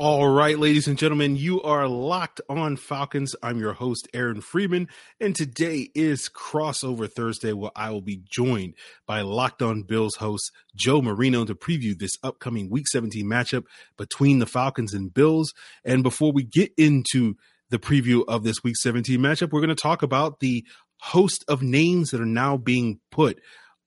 [0.00, 3.34] All right, ladies and gentlemen, you are locked on Falcons.
[3.42, 4.86] I'm your host, Aaron Freeman,
[5.20, 8.74] and today is Crossover Thursday, where I will be joined
[9.08, 13.64] by Locked On Bills host Joe Marino to preview this upcoming Week 17 matchup
[13.96, 15.52] between the Falcons and Bills.
[15.84, 17.34] And before we get into
[17.70, 20.64] the preview of this Week 17 matchup, we're going to talk about the
[21.00, 23.40] host of names that are now being put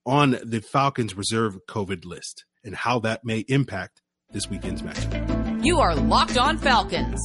[0.04, 5.41] on the Falcons reserve COVID list and how that may impact this weekend's matchup.
[5.62, 7.20] You are Locked On Falcons,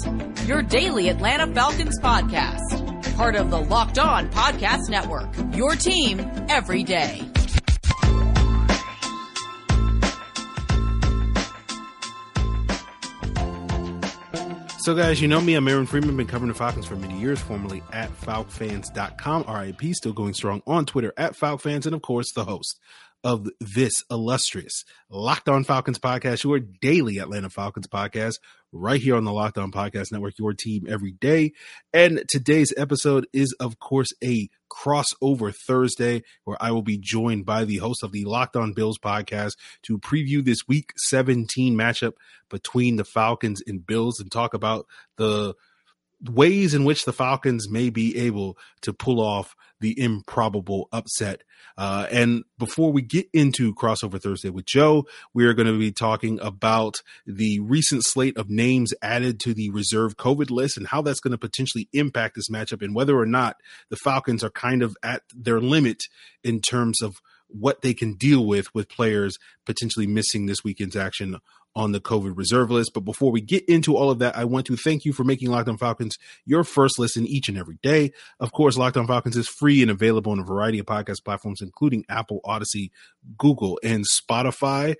[0.47, 3.15] your daily Atlanta Falcons podcast.
[3.15, 7.27] Part of the Locked On Podcast Network, your team every day.
[14.81, 15.55] So, guys, you know me.
[15.55, 16.15] I'm Aaron Freeman.
[16.15, 19.45] Been covering the Falcons for many years, formerly at FalcFans.com.
[19.51, 22.79] RIP, still going strong on Twitter at FalcFans, and of course, the host
[23.23, 28.35] of this illustrious Locked On Falcons podcast, your daily Atlanta Falcons podcast,
[28.71, 31.53] right here on the Locked On Podcast Network, your team every day.
[31.93, 37.65] And today's episode is, of course, a crossover Thursday where I will be joined by
[37.65, 39.53] the host of the Locked On Bills podcast
[39.83, 42.13] to preview this week 17 matchup
[42.49, 44.85] between the Falcons and Bills and talk about
[45.17, 45.55] the
[46.21, 51.43] ways in which the Falcons may be able to pull off the improbable upset.
[51.77, 55.91] Uh, and before we get into crossover Thursday with Joe, we are going to be
[55.91, 56.95] talking about
[57.27, 61.31] the recent slate of names added to the reserve COVID list and how that's going
[61.31, 63.57] to potentially impact this matchup and whether or not
[63.89, 66.03] the Falcons are kind of at their limit
[66.43, 67.17] in terms of
[67.49, 71.37] what they can deal with with players potentially missing this weekend's action
[71.77, 72.91] on the COVID reserve list.
[72.95, 75.51] But before we get into all of that, I want to thank you for making
[75.51, 78.11] Locked On Falcons your first listen each and every day.
[78.39, 81.61] Of course, Locked On Falcons is free and available on a variety of podcast platforms,
[81.61, 82.89] including Apple, Audacy,
[83.37, 84.95] Google, and Spotify.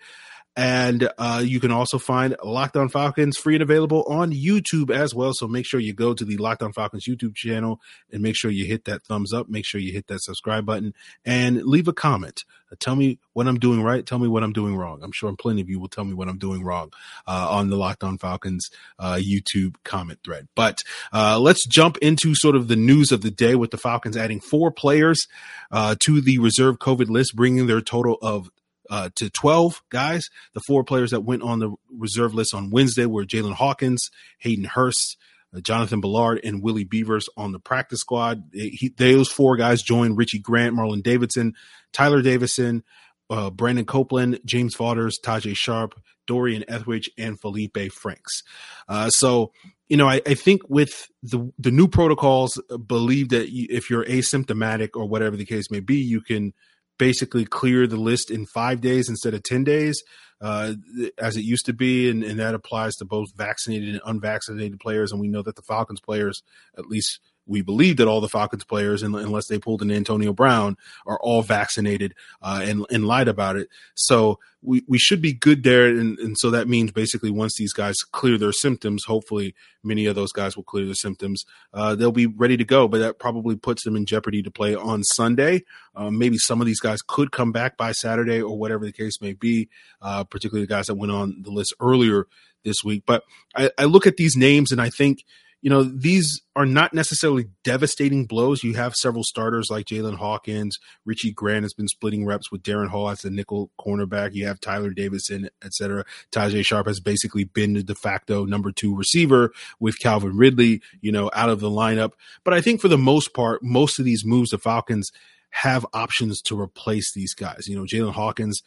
[0.58, 5.14] And uh, you can also find Locked On Falcons free and available on YouTube as
[5.14, 5.32] well.
[5.36, 7.80] So make sure you go to the Locked On Falcons YouTube channel
[8.12, 9.48] and make sure you hit that thumbs up.
[9.50, 12.44] Make sure you hit that subscribe button and leave a comment.
[12.72, 14.04] Uh, tell me what I'm doing right.
[14.04, 15.04] Tell me what I'm doing wrong.
[15.04, 16.92] I'm sure plenty of you will tell me what I'm doing wrong
[17.28, 20.48] uh, on the Locked On Falcons uh, YouTube comment thread.
[20.56, 20.80] But
[21.14, 24.40] uh, let's jump into sort of the news of the day with the Falcons adding
[24.40, 25.28] four players
[25.72, 28.50] uh, to the reserve COVID list, bringing their total of
[28.90, 30.30] uh, to 12 guys.
[30.54, 34.10] The four players that went on the reserve list on Wednesday were Jaylinn Hawkins,
[34.40, 35.18] Hayden Hurst,
[35.56, 38.44] uh, Jonathan Bullard, and Willie Beavers on the practice squad.
[38.54, 41.54] He, those four guys joined Richie Grant, Marlon Davidson,
[41.94, 42.84] Tyler Davison,
[43.30, 48.44] uh, Brandon Copeland, James Vaughters, Tajae Sharpe, Dorian Etheridge, and Felipe Franks.
[48.88, 49.52] Uh, so,
[49.88, 54.06] you know, I, I, think with the the new protocols, uh, believe that if you're
[54.06, 56.54] asymptomatic or whatever the case may be, you can
[56.98, 60.04] basically clear the list in five days instead of 10 days,
[60.42, 60.74] uh,
[61.18, 62.10] as it used to be.
[62.10, 65.12] And, and that applies to both vaccinated and unvaccinated players.
[65.12, 66.42] And we know that the Falcons players,
[66.78, 70.78] at least we believe that all the Falcons players, unless they pulled an Antonio Brown,
[71.06, 73.70] are all vaccinated uh, and, and lied about it.
[73.96, 75.88] So we, we should be good there.
[75.88, 80.16] And, and so that means basically once these guys clear their symptoms, hopefully many of
[80.16, 81.44] those guys will clear their symptoms.
[81.74, 84.76] Uh, they'll be ready to go, but that probably puts them in jeopardy to play
[84.76, 85.64] on Sunday.
[85.96, 89.22] Um, maybe some of these guys could come back by Saturday or whatever the case
[89.22, 89.70] may be,
[90.02, 92.28] uh, particularly the guys that went on the list earlier
[92.66, 93.04] this week.
[93.06, 93.24] But
[93.56, 95.24] I, I look at these names and I think–
[95.62, 98.64] you know, these are not necessarily devastating blows.
[98.64, 102.90] You have several starters like Jaylinn Hawkins, Richie Grant has been splitting reps with Darren
[102.90, 104.34] Hall as the nickel cornerback.
[104.34, 106.06] You have Tyler Davison, et cetera.
[106.32, 111.12] Tajae Sharpe has basically been the de facto number two receiver with Calvin Ridley, you
[111.12, 112.12] know, out of the lineup.
[112.44, 115.12] But I think for the most part, most of these moves, the Falcons
[115.50, 117.68] have options to replace these guys.
[117.68, 118.62] You know, Jaylinn Hawkins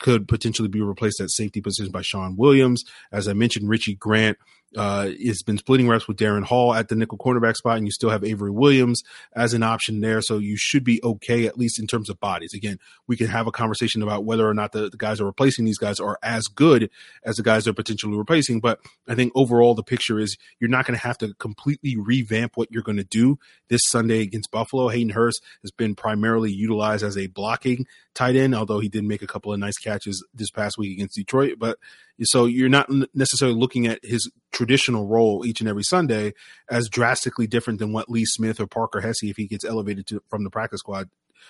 [0.00, 2.84] could potentially be replaced at safety position by Shawn Williams.
[3.10, 4.38] As I mentioned, Richie Grant
[4.76, 7.92] uh, has been splitting reps with Darren Hall at the nickel cornerback spot, and you
[7.92, 9.02] still have Avery Williams
[9.34, 10.22] as an option there.
[10.22, 12.54] So you should be okay, at least in terms of bodies.
[12.54, 15.64] Again, we can have a conversation about whether or not the, the guys are replacing
[15.64, 16.90] these guys are as good
[17.24, 18.60] as the guys they're potentially replacing.
[18.60, 22.52] But I think overall, the picture is you're not going to have to completely revamp
[22.54, 24.88] what you're going to do this Sunday against Buffalo.
[24.88, 29.22] Hayden Hurst has been primarily utilized as a blocking tight end, although he did make
[29.22, 31.58] a couple of nice catches this past week against Detroit.
[31.58, 31.78] But
[32.22, 36.34] so you're not necessarily looking at his traditional role each and every Sunday
[36.70, 40.22] as drastically different than what Lee Smith or Parker Hesse, if he gets elevated to,
[40.28, 41.08] from the practice squad,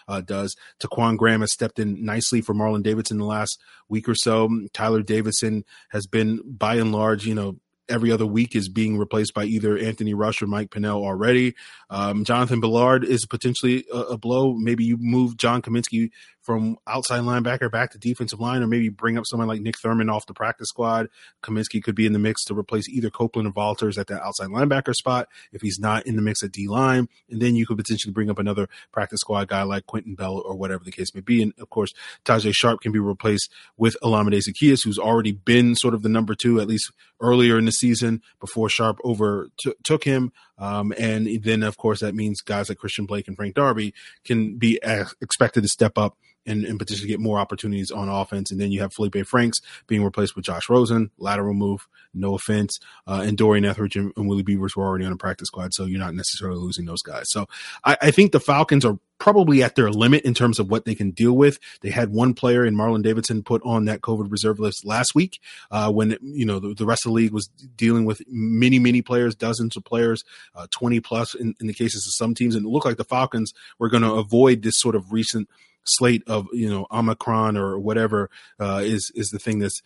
[0.08, 0.56] uh, does.
[0.80, 4.48] Ta'Quon Graham has stepped in nicely for Marlon Davidson the last week or so.
[4.72, 7.58] Tyler Davison has been, by and large, you know,
[7.88, 11.54] every other week is being replaced by either Anthony Rush or Mike Pennel already.
[11.90, 14.54] Um, Jonathan Bullard is potentially a, a, blow.
[14.54, 19.16] Maybe you move John Cominsky from outside linebacker back to defensive line, or maybe bring
[19.16, 21.08] up someone like Nick Thurman off the practice squad.
[21.42, 24.48] Cominsky could be in the mix to replace either Copeland or Vaughters at that outside
[24.48, 27.08] linebacker spot if he's not in the mix at D line.
[27.30, 30.56] And then you could potentially bring up another practice squad guy like Quinton Bell or
[30.56, 31.42] whatever the case may be.
[31.42, 31.92] And of course,
[32.24, 36.34] Tajae Sharpe can be replaced with Olamide Zaccheaus, who's already been sort of the number
[36.34, 36.90] two, at least
[37.20, 40.32] earlier in the season before Sharpe overtook him.
[40.58, 44.56] Um, and then, of course, that means guys like Christian Blake and Frank Darby can
[44.58, 44.80] be
[45.20, 46.16] expected to step up
[46.46, 48.50] and, and potentially get more opportunities on offense.
[48.50, 52.78] And then you have Felipe Franks being replaced with Josh Rosen, lateral move, no offense.
[53.06, 55.84] Uh, and Dorian Etheridge and, and, Willie Beavers were already on a practice squad, so
[55.84, 57.24] you're not necessarily losing those guys.
[57.26, 57.46] So
[57.84, 60.94] I, I, think the Falcons are probably at their limit in terms of what they
[60.94, 61.58] can deal with.
[61.80, 65.40] They had one player in Marlon Davidson put on that COVID reserve list last week
[65.70, 69.02] uh, when you know the, the, rest of the league was dealing with many, many
[69.02, 70.24] players, dozens of players,
[70.54, 73.04] uh, 20 plus in, in the cases of some teams, and it looked like the
[73.04, 75.48] Falcons were going to avoid this sort of recent–
[75.84, 78.30] slate of you know Omicron or whatever
[78.60, 79.80] uh, is is the thing that's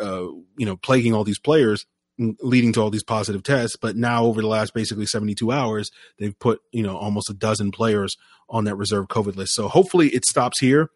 [0.00, 1.86] uh, you know plaguing all these players
[2.18, 3.76] leading to all these positive tests.
[3.76, 7.70] But now over the last basically 72 hours they've put you know almost a dozen
[7.70, 8.16] players
[8.48, 9.54] on that reserve covid list.
[9.54, 10.90] So hopefully it stops here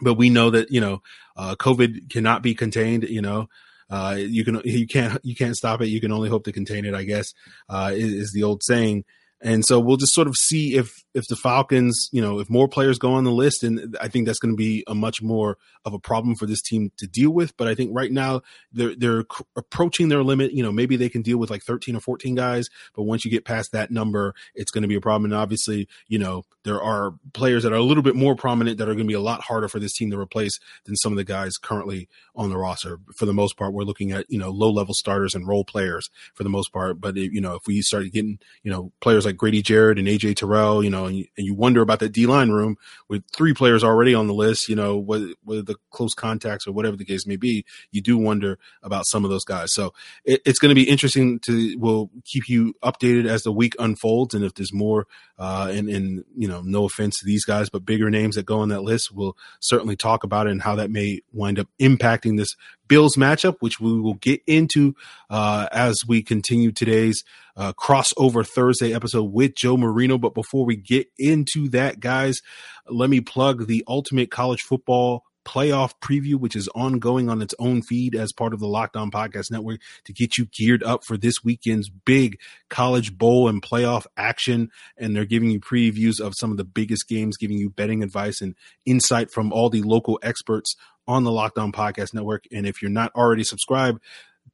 [0.00, 1.02] but we know that you know
[1.36, 3.48] uh, covid cannot be contained you know.
[3.90, 5.88] Uh, you can you can't you can't stop it.
[5.88, 7.32] You can only hope to contain it i guess
[7.70, 9.04] uh, is, is the old saying.
[9.40, 12.68] And so we'll just sort of see if if the Falcons, you know, if more
[12.68, 15.58] players go on the list, and I think that's going to be a much more
[15.84, 17.56] of a problem for this team to deal with.
[17.56, 18.42] But I think right now
[18.72, 19.24] they're they're
[19.56, 20.52] approaching their limit.
[20.52, 23.30] You know, maybe they can deal with like 13 or 14 guys, but once you
[23.30, 25.30] get past that number, it's going to be a problem.
[25.30, 28.88] And obviously, you know, there are players that are a little bit more prominent that
[28.88, 31.16] are going to be a lot harder for this team to replace than some of
[31.16, 32.98] the guys currently on the roster.
[33.16, 36.08] For the most part, we're looking at you know low level starters and role players
[36.34, 37.00] for the most part.
[37.00, 40.36] But you know, if we start getting you know players like Grady Jarrett and AJ
[40.36, 42.76] Terrell, you know, and you, and you wonder about that D line room
[43.08, 46.96] with three players already on the list, you know, whether, the close contacts or whatever
[46.96, 49.68] the case may be, you do wonder about some of those guys.
[49.72, 49.92] So
[50.24, 54.34] it, it's going to be interesting to, we'll keep you updated as the week unfolds.
[54.34, 55.06] And if there's more,
[55.38, 58.60] uh, and, and, you know, no offense to these guys, but bigger names that go
[58.60, 62.36] on that list, we'll certainly talk about it and how that may wind up impacting
[62.36, 62.54] this
[62.88, 64.94] Bills matchup, which we will get into
[65.28, 67.22] uh, as we continue today's
[67.58, 70.16] uh, crossover Thursday episode with Joe Marino.
[70.16, 72.40] But before we get into that, guys,
[72.88, 77.80] let me plug the Ultimate College Football playoff preview, which is ongoing on its own
[77.80, 81.16] feed as part of the Locked On Podcast Network to get you geared up for
[81.16, 82.38] this weekend's big
[82.68, 84.70] college bowl and playoff action.
[84.98, 88.42] And they're giving you previews of some of the biggest games, giving you betting advice
[88.42, 88.54] and
[88.84, 90.76] insight from all the local experts
[91.06, 92.44] on the Locked On Podcast Network.
[92.52, 94.02] And if you're not already subscribed,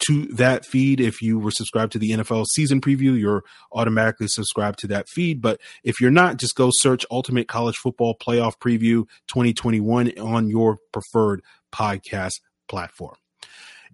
[0.06, 1.00] to that feed.
[1.00, 5.40] If you were subscribed to the NFL season preview, you're automatically subscribed to that feed.
[5.40, 10.78] But if you're not, just go search Ultimate College Football Playoff Preview 2021 on your
[10.92, 11.42] preferred
[11.72, 12.34] podcast
[12.68, 13.16] platform.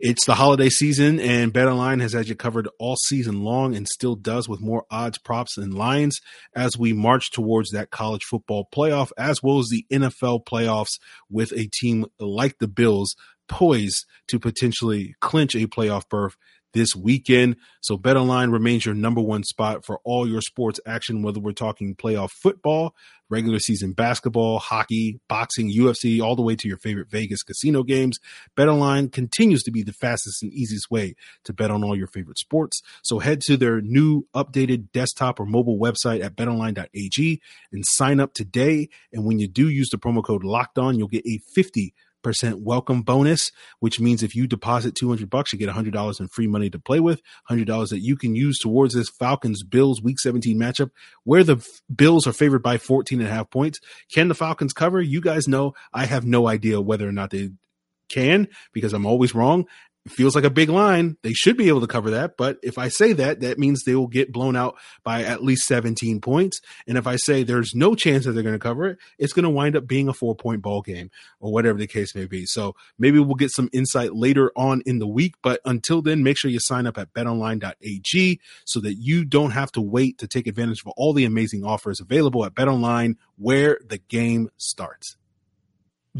[0.03, 4.17] It's the holiday season, and BetOnline has had you covered all season long and still
[4.17, 6.21] does with more odds, props, and lines
[6.57, 10.99] as we march towards that college football playoff, as well as the NFL playoffs
[11.29, 13.15] with a team like the Bills
[13.51, 16.37] poised to potentially clinch a playoff berth
[16.73, 17.57] this weekend.
[17.81, 21.95] So BetOnline remains your number one spot for all your sports action, whether we're talking
[21.95, 22.95] playoff football,
[23.29, 28.19] regular season basketball, hockey, boxing, UFC, all the way to your favorite Vegas casino games.
[28.57, 31.15] BetOnline continues to be the fastest and easiest way
[31.45, 32.81] to bet on all your favorite sports.
[33.03, 37.41] So head to their new updated desktop or mobile website at betonline.ag
[37.73, 38.89] and sign up today.
[39.13, 42.61] And when you do use the promo code locked on, you'll get a 50 percent
[42.61, 46.71] welcome bonus, which means if you deposit 200 bucks, you get $100 in free money
[46.71, 50.91] to play with, $100 that you can use towards this Falcons Bills week 17 matchup
[51.25, 53.81] where the Bills are favored by 14 and a half points.
[54.13, 55.01] Can the Falcons cover?
[55.01, 57.51] You guys know I have no idea whether or not they
[58.09, 59.67] can because I'm always wrong
[60.09, 61.17] feels like a big line.
[61.23, 62.37] They should be able to cover that.
[62.37, 65.67] But if I say that, that means they will get blown out by at least
[65.67, 66.61] 17 points.
[66.87, 69.45] And if I say there's no chance that they're going to cover it, it's going
[69.45, 72.47] to wind up being a four point ball game or whatever the case may be.
[72.47, 75.35] So maybe we'll get some insight later on in the week.
[75.43, 79.71] But until then, make sure you sign up at betonline.ag so that you don't have
[79.73, 83.99] to wait to take advantage of all the amazing offers available at betonline where the
[83.99, 85.17] game starts.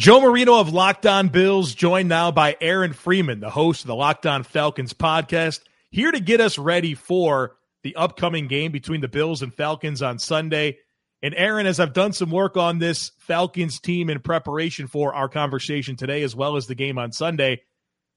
[0.01, 3.95] Joe Marino of Locked On Bills, joined now by Aaron Freeman, the host of the
[3.95, 9.09] Locked On Falcons podcast, here to get us ready for the upcoming game between the
[9.09, 10.79] Bills and Falcons on Sunday.
[11.21, 15.29] And Aaron, as I've done some work on this Falcons team in preparation for our
[15.29, 17.61] conversation today, as well as the game on Sunday,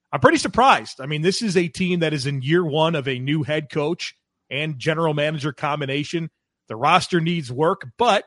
[0.10, 1.02] I'm pretty surprised.
[1.02, 3.70] I mean, this is a team that is in year one of a new head
[3.70, 4.16] coach
[4.50, 6.30] and general manager combination.
[6.70, 8.24] The roster needs work, but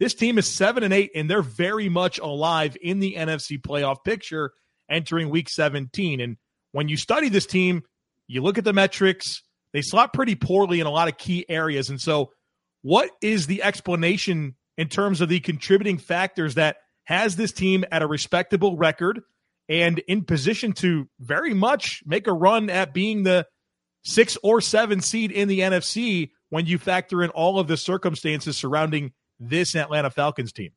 [0.00, 4.02] this team is seven and eight, and they're very much alive in the NFC playoff
[4.02, 4.52] picture
[4.90, 6.20] entering week 17.
[6.20, 6.38] And
[6.72, 7.82] when you study this team,
[8.26, 9.42] you look at the metrics,
[9.72, 11.90] they slot pretty poorly in a lot of key areas.
[11.90, 12.32] And so,
[12.82, 18.00] what is the explanation in terms of the contributing factors that has this team at
[18.00, 19.20] a respectable record
[19.68, 23.46] and in position to very much make a run at being the
[24.02, 28.56] six or seven seed in the NFC when you factor in all of the circumstances
[28.56, 30.70] surrounding this Atlanta Falcons team?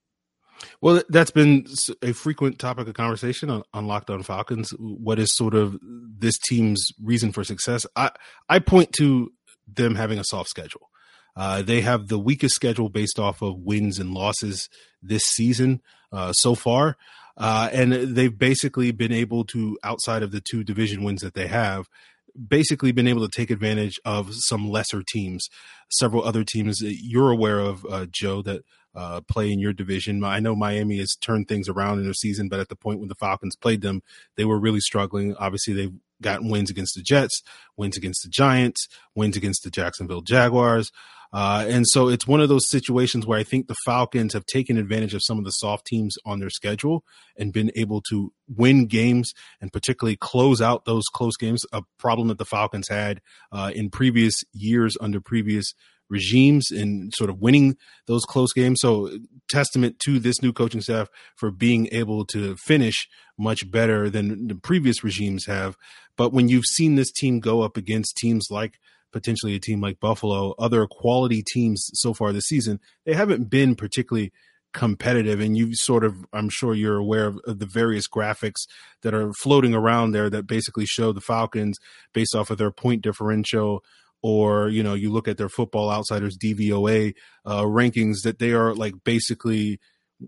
[0.81, 1.65] Well, that's been
[2.01, 4.71] a frequent topic of conversation on, on Locked On Falcons.
[4.79, 7.85] What is sort of this team's reason for success?
[7.95, 8.11] I
[8.47, 9.31] I point to
[9.67, 10.89] them having a soft schedule.
[11.35, 14.69] Uh, they have the weakest schedule based off of wins and losses
[15.01, 16.95] this season uh, so far.
[17.35, 21.47] Uh, and they've basically been able to, outside of the two division wins that they
[21.47, 21.89] have,
[22.35, 25.47] basically been able to take advantage of some lesser teams.
[25.91, 28.63] Several other teams you're aware of, uh, Joe, that
[28.95, 30.23] uh, play in your division.
[30.23, 33.09] I know Miami has turned things around in their season, but at the point when
[33.09, 34.01] the Falcons played them,
[34.35, 35.35] they were really struggling.
[35.35, 37.41] Obviously, they've gotten wins against the Jets,
[37.75, 40.91] wins against the Giants, wins against the Jacksonville Jaguars.
[41.33, 44.77] Uh, and so it's one of those situations where I think the Falcons have taken
[44.77, 47.03] advantage of some of the soft teams on their schedule
[47.35, 51.63] and been able to win games and particularly close out those close games.
[51.73, 53.19] A problem that the Falcons had
[53.51, 55.73] uh, in previous years under previous
[56.07, 58.79] regimes and sort of winning those close games.
[58.81, 59.17] So,
[59.49, 64.55] testament to this new coaching staff for being able to finish much better than the
[64.55, 65.75] previous regimes have.
[66.15, 68.79] But when you've seen this team go up against teams like
[69.13, 73.75] potentially a team like Buffalo, other quality teams so far this season, they haven't been
[73.75, 74.33] particularly
[74.73, 75.39] competitive.
[75.39, 78.67] And you sort of, I'm sure you're aware of, of, the various graphics
[79.03, 81.77] that are floating around there that basically show the Falcons
[82.13, 83.83] based off of their point differential.
[84.21, 87.13] Or, you know, you look at their football outsiders DVOA
[87.45, 89.79] uh, rankings that they are like basically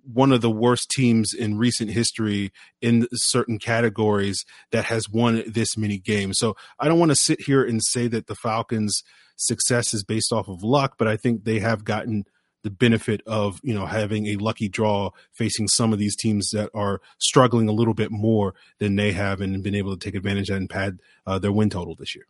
[0.04, 5.78] one of the worst teams in recent history in certain categories that has won this
[5.78, 6.38] many games.
[6.40, 9.04] So I don't want to sit here and say that the Falcons'
[9.36, 12.26] success is based off of luck, but I think they have gotten
[12.64, 16.72] the benefit of you know having a lucky draw facing some of these teams that
[16.74, 20.50] are struggling a little bit more than they have and been able to take advantage
[20.50, 22.26] and pad uh, their win total this year.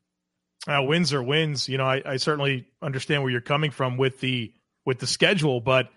[0.67, 1.69] Uh, wins are wins.
[1.69, 4.51] You know, I, I certainly understand where you're coming from with the
[4.85, 5.87] with the schedule, but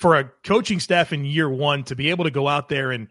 [0.00, 3.08] for a coaching staff in year one to be able to go out there and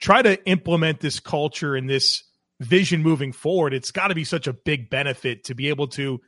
[0.00, 2.22] try to implement this culture and this
[2.60, 6.20] vision moving forward, it's got to be such a big benefit to be able to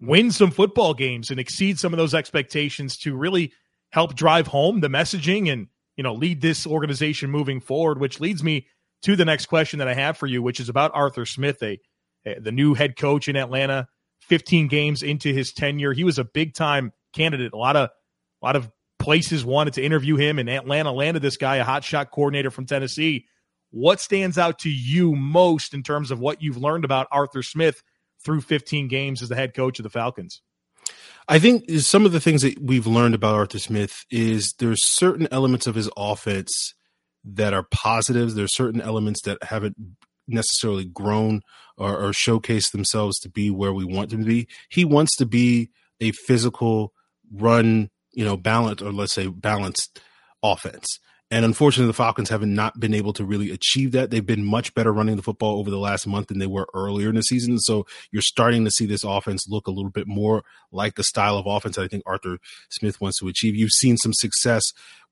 [0.00, 3.52] win some football games and exceed some of those expectations to really
[3.90, 8.42] help drive home the messaging and you know lead this organization moving forward which leads
[8.42, 8.66] me
[9.02, 11.78] to the next question that i have for you which is about arthur smith a,
[12.26, 13.86] a the new head coach in atlanta
[14.24, 15.92] 15 games into his tenure.
[15.92, 17.90] He was a big time candidate a lot of
[18.42, 18.70] a lot of
[19.04, 23.26] places wanted to interview him, and Atlanta landed this guy, a hotshot coordinator from Tennessee.
[23.70, 27.82] What stands out to you most in terms of what you've learned about Arthur Smith
[28.24, 30.40] through 15 games as the head coach of the Falcons?
[31.28, 35.28] I think some of the things that we've learned about Arthur Smith is there's certain
[35.30, 36.72] elements of his offense
[37.24, 38.34] that are positives.
[38.34, 39.76] There's certain elements that haven't
[40.26, 41.42] necessarily grown
[41.76, 44.48] or, or showcased themselves to be where we want them to be.
[44.70, 46.94] He wants to be a physical
[47.30, 50.00] run you know, balanced or let's say balanced
[50.42, 50.98] offense.
[51.30, 54.10] And unfortunately, the Falcons have not not been able to really achieve that.
[54.10, 57.08] They've been much better running the football over the last month than they were earlier
[57.08, 57.58] in the season.
[57.58, 61.36] So you're starting to see this offense look a little bit more like the style
[61.36, 62.38] of offense that I think Arthur
[62.70, 63.56] Smith wants to achieve.
[63.56, 64.62] You've seen some success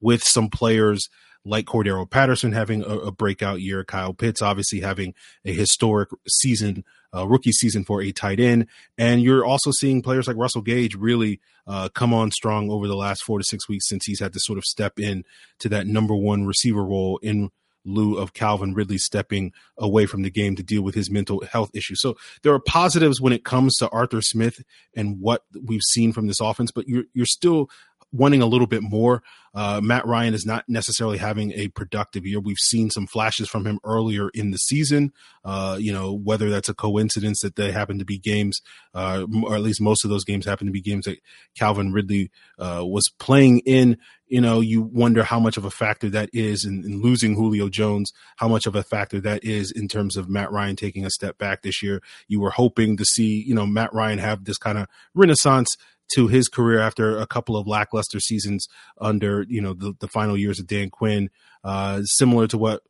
[0.01, 1.09] with some players
[1.45, 6.85] like Cordarrelle Patterson having a, a, breakout year, Kyle Pitts obviously having a historic season,
[7.15, 8.67] uh, rookie season for a tight end,
[8.99, 12.97] and you're also seeing players like Russell Gage really uh, come on strong over the
[12.97, 15.25] last four to six weeks since he's had to sort of step in
[15.61, 17.51] to that number one receiver role in
[17.85, 21.71] lieu of Calvin Ridley stepping away from the game to deal with his mental health
[21.75, 22.01] issues.
[22.01, 24.63] So there are positives when it comes to Arthur Smith
[24.95, 27.69] and what we've seen from this offense, but you're you're still
[28.13, 29.23] wanting a little bit more.
[29.55, 32.41] Uh, Matt Ryan is not necessarily having a productive year.
[32.41, 35.13] We've seen some flashes from him earlier in the season.
[35.45, 38.61] Uh, you know, whether that's a coincidence that they happen to be games,
[38.95, 41.19] uh, or at least most of those games happen to be games that
[41.55, 43.99] Calvin Ridley uh, was playing in.
[44.27, 47.69] You know, you wonder how much of a factor that is in, in losing Julio
[47.69, 51.11] Jones, how much of a factor that is in terms of Matt Ryan taking a
[51.11, 52.01] step back this year.
[52.29, 55.77] You were hoping to see, you know, Matt Ryan have this kind of renaissance
[56.15, 58.69] to his career after a couple of lackluster seasons
[59.01, 61.31] under you know the, the final years of Dan Quinn,
[61.65, 62.83] uh, similar to what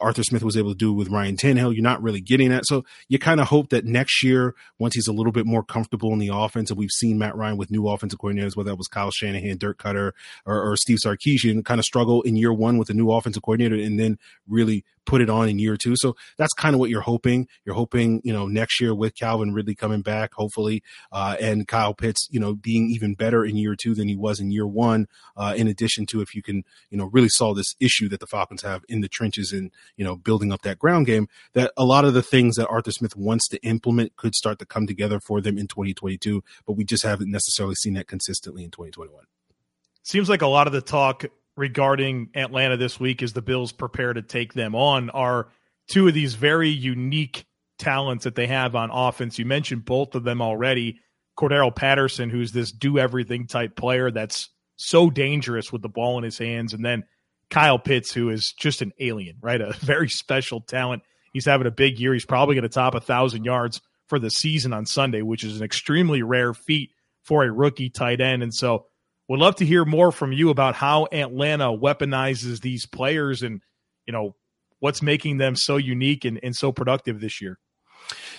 [0.00, 1.74] Arthur Smith was able to do with Ryan Tannehill.
[1.74, 2.66] You're not really getting that.
[2.66, 6.12] So you kind of hope that next year, once he's a little bit more comfortable
[6.12, 8.88] in the offense, and we've seen Matt Ryan with new offensive coordinators, whether that was
[8.88, 10.12] Kyle Shanahan, Dirk Koetter,
[10.46, 13.76] or, or Steve Sarkisian, kind of struggle in year one with a new offensive coordinator
[13.76, 15.94] and then really put it on in year two.
[15.96, 17.48] So that's kind of what you're hoping.
[17.64, 20.82] You're hoping, you know, next year with Calvin Ridley coming back, hopefully,
[21.12, 24.40] uh, and Kyle Pitts, you know, being even better in year two than he was
[24.40, 25.06] in year one.
[25.36, 28.26] Uh, in addition to if you can, you know, really solve this issue that the
[28.26, 31.84] Falcons have in the trenches and, you know, building up that ground game, that a
[31.84, 35.20] lot of the things that Arthur Smith wants to implement could start to come together
[35.20, 39.24] for them in 2022, but we just haven't necessarily seen that consistently in 2021.
[40.02, 41.24] Seems like a lot of the talk
[41.56, 45.48] regarding Atlanta this week as the Bills prepare to take them on are
[45.88, 47.46] two of these very unique
[47.78, 49.38] talents that they have on offense.
[49.38, 51.00] You mentioned both of them already.
[51.38, 56.24] Cordarrelle Patterson, who's this do everything type player that's so dangerous with the ball in
[56.24, 57.04] his hands, and then
[57.50, 59.60] Kyle Pitts, who is just an alien, right?
[59.60, 61.02] A very special talent.
[61.32, 62.12] He's having a big year.
[62.12, 65.58] He's probably going to top a thousand yards for the season on Sunday, which is
[65.58, 66.90] an extremely rare feat
[67.22, 68.42] for a rookie tight end.
[68.42, 68.86] And so
[69.28, 73.60] would love to hear more from you about how Atlanta weaponizes these players and,
[74.06, 74.34] you know,
[74.80, 77.58] what's making them so unique and, and so productive this year.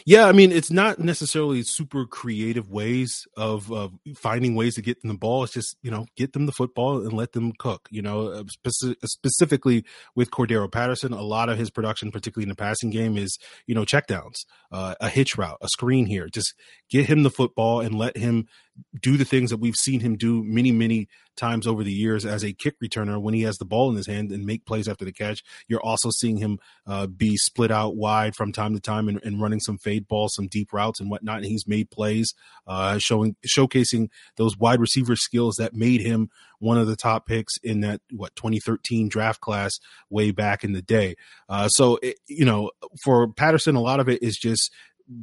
[0.05, 5.01] Yeah, I mean, it's not necessarily super creative ways of, of finding ways to get
[5.01, 5.43] them the ball.
[5.43, 7.87] It's just, you know, get them the football and let them cook.
[7.89, 9.83] You know, uh, speci- specifically
[10.15, 13.73] with Cordero Patterson, a lot of his production, particularly in the passing game, is, you
[13.73, 16.29] know, checkdowns, uh, a hitch route, a screen here.
[16.29, 16.53] Just
[16.91, 18.47] get him the football and let him
[19.01, 22.43] do the things that we've seen him do many, many times over the years as
[22.43, 25.05] a kick returner when he has the ball in his hand and make plays after
[25.05, 25.43] the catch.
[25.67, 29.41] You're also seeing him uh, be split out wide from time to time and, and,
[29.41, 31.37] running some fade balls, some deep routes and whatnot.
[31.37, 32.33] And he's made plays,
[32.67, 36.29] uh, showing showcasing those wide receiver skills that made him
[36.59, 39.73] one of the top picks in that what 2013 draft class
[40.09, 41.15] way back in the day.
[41.49, 42.71] Uh, so it, you know,
[43.03, 44.71] for Patterson, a lot of it is just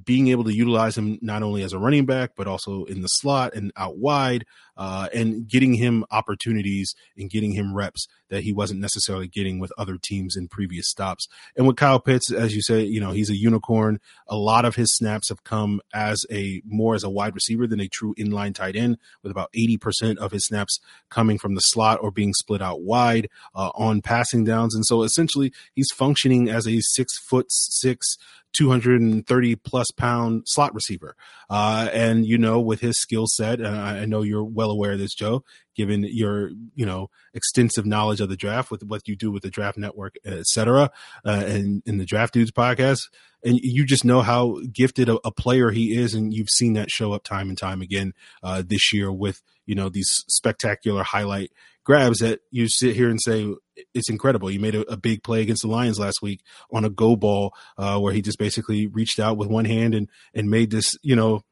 [0.05, 3.09] being able to utilize him not only as a running back but also in the
[3.09, 4.45] slot and out wide
[4.83, 9.71] uh, and getting him opportunities and getting him reps that he wasn't necessarily getting with
[9.79, 11.29] other teams in previous stops.
[11.57, 14.01] And with Kyle Pitts, as you say, you know, he's a unicorn.
[14.27, 17.79] A lot of his snaps have come as a more as a wide receiver than
[17.79, 22.01] a true inline tight end, with about 80% of his snaps coming from the slot
[22.03, 24.75] or being split out wide uh, on passing downs.
[24.75, 28.17] And so essentially, he's functioning as a six foot six
[28.53, 31.17] 230 plus pound slot receiver.
[31.53, 34.99] Uh, and, you know, with his skill set, and I know you're well aware of
[34.99, 35.45] this, Joe,
[35.77, 39.51] given your, you know, extensive knowledge of the draft with what you do with the
[39.51, 40.91] draft network, et cetera,
[41.27, 43.01] uh, and in the draft dudes podcast.
[43.45, 46.15] And you just know how gifted a, a, player he is.
[46.15, 49.75] And you've seen that show up time and time again, uh, this year with, you
[49.75, 51.51] know, these spectacular highlight
[51.85, 53.53] grabs that you sit here and say
[53.95, 54.51] it's incredible.
[54.51, 57.55] You made a, a, big play against the Lions last week on a go ball
[57.77, 61.17] uh, where he just basically reached out with one hand and and made this you
[61.17, 61.43] know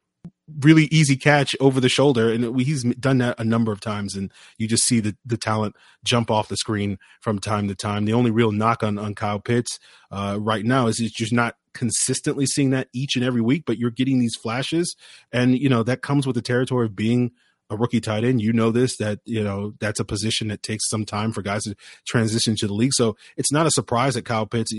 [0.60, 2.30] really easy catch over the shoulder.
[2.30, 5.76] And he's done that a number of times and you just see the, the talent
[6.04, 8.04] jump off the screen from time to time.
[8.04, 9.78] The only real knock on, on kyle pitts
[10.10, 13.78] uh, right now is it's just not consistently seeing that each and every week but
[13.78, 14.96] you're getting these flashes.
[15.32, 17.30] And you know that comes with the territory of being
[17.70, 20.88] a rookie tight end, you know this that you know that's a position that takes
[20.88, 21.74] some time for guys to
[22.06, 22.92] transition to the league.
[22.92, 24.72] So it's not a surprise that Kyle Pitts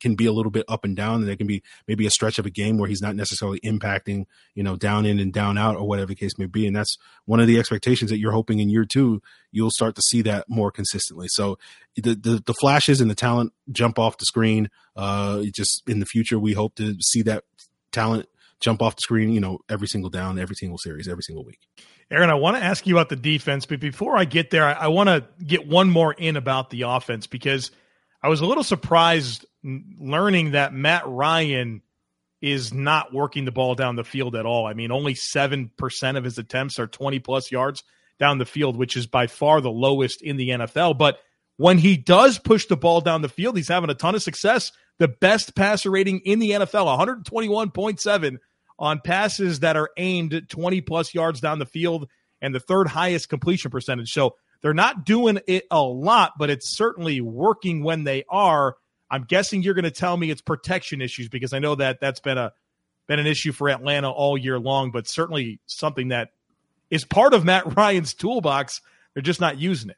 [0.00, 2.38] can be a little bit up and down, and there can be maybe a stretch
[2.38, 5.76] of a game where he's not necessarily impacting, you know, down in and down out
[5.76, 6.66] or whatever the case may be.
[6.66, 9.20] And that's one of the expectations that you're hoping in year two
[9.56, 11.28] you'll start to see that more consistently.
[11.30, 11.58] So
[11.96, 14.68] the the, the flashes and the talent jump off the screen.
[14.94, 17.44] Uh, just in the future, we hope to see that
[17.90, 18.28] talent
[18.60, 21.60] jump off the screen, you know, every single down, every single series, every single week.
[22.10, 24.72] Aaron, I want to ask you about the defense, but before I get there, I,
[24.72, 27.70] I want to get one more in about the offense because
[28.22, 31.82] I was a little surprised learning that Matt Ryan
[32.40, 34.66] is not working the ball down the field at all.
[34.66, 37.82] I mean, only 7% of his attempts are 20 plus yards
[38.18, 40.96] down the field, which is by far the lowest in the NFL.
[40.96, 41.18] But
[41.56, 44.72] when he does push the ball down the field, he's having a ton of success.
[44.98, 48.38] The best passer rating in the NFL, 121.7
[48.78, 52.08] on passes that are aimed 20 plus yards down the field
[52.40, 54.12] and the third highest completion percentage.
[54.12, 58.76] So they're not doing it a lot, but it's certainly working when they are.
[59.10, 62.20] I'm guessing you're going to tell me it's protection issues because I know that that's
[62.20, 62.52] been a
[63.06, 66.30] been an issue for Atlanta all year long, but certainly something that
[66.90, 68.80] is part of Matt Ryan's toolbox.
[69.14, 69.96] They're just not using it.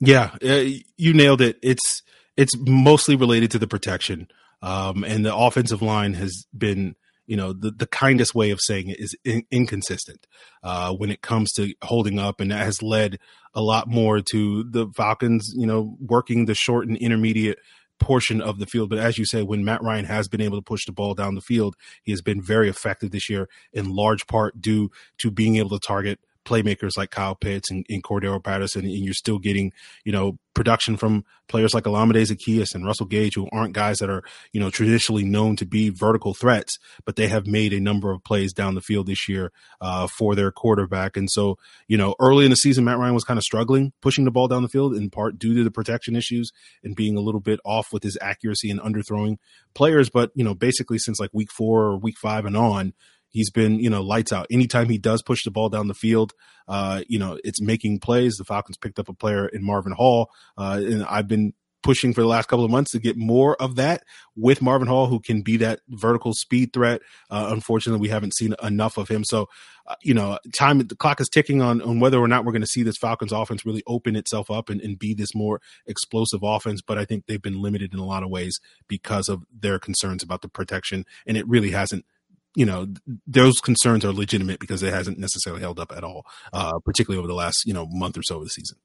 [0.00, 0.64] Yeah, uh,
[0.96, 1.58] you nailed it.
[1.62, 2.02] It's
[2.36, 4.28] it's mostly related to the protection,
[4.62, 6.94] um, and the offensive line has been
[7.26, 10.26] you know the, the kindest way of saying it is in, inconsistent
[10.62, 13.18] uh, when it comes to holding up and that has led
[13.54, 17.58] a lot more to the falcons you know working the short and intermediate
[17.98, 18.90] portion of the field.
[18.90, 21.34] But as you say, when Matt Ryan has been able to push the ball down
[21.34, 25.56] the field, he has been very effective this year, in large part due to being
[25.56, 29.72] able to target playmakers like Kyle Pitts and, and Cordarrelle Patterson, and you're still getting,
[30.04, 34.08] you know, production from players like Olamide Zaccheaus and Russell Gage, who aren't guys that
[34.08, 38.12] are, you know, traditionally known to be vertical threats, but they have made a number
[38.12, 41.16] of plays down the field this year uh, for their quarterback.
[41.16, 44.24] And so, you know, early in the season, Matt Ryan was kind of struggling pushing
[44.24, 46.50] the ball down the field in part due to the protection issues
[46.82, 49.38] and being a little bit off with his accuracy and underthrowing
[49.74, 50.08] players.
[50.08, 52.92] But, you know, basically since like week four or week five and on,
[53.34, 54.46] He's been, you know, lights out.
[54.48, 56.32] Anytime he does push the ball down the field,
[56.68, 58.36] uh, you know, it's making plays.
[58.36, 62.20] The Falcons picked up a player in Marvin Hall, uh, and I've been pushing for
[62.22, 64.04] the last couple of months to get more of that
[64.36, 67.02] with Marvin Hall, who can be that vertical speed threat.
[67.28, 69.24] Uh, unfortunately, we haven't seen enough of him.
[69.24, 69.48] So,
[69.88, 72.62] uh, you know, time the clock is ticking on on whether or not we're going
[72.62, 76.44] to see this Falcons offense really open itself up and, and be this more explosive
[76.44, 76.82] offense.
[76.82, 80.22] But I think they've been limited in a lot of ways because of their concerns
[80.22, 82.06] about the protection, and it really hasn't
[82.54, 82.86] you know
[83.26, 87.28] those concerns are legitimate because it hasn't necessarily held up at all, uh, particularly over
[87.28, 88.78] the last you know month or so of the season.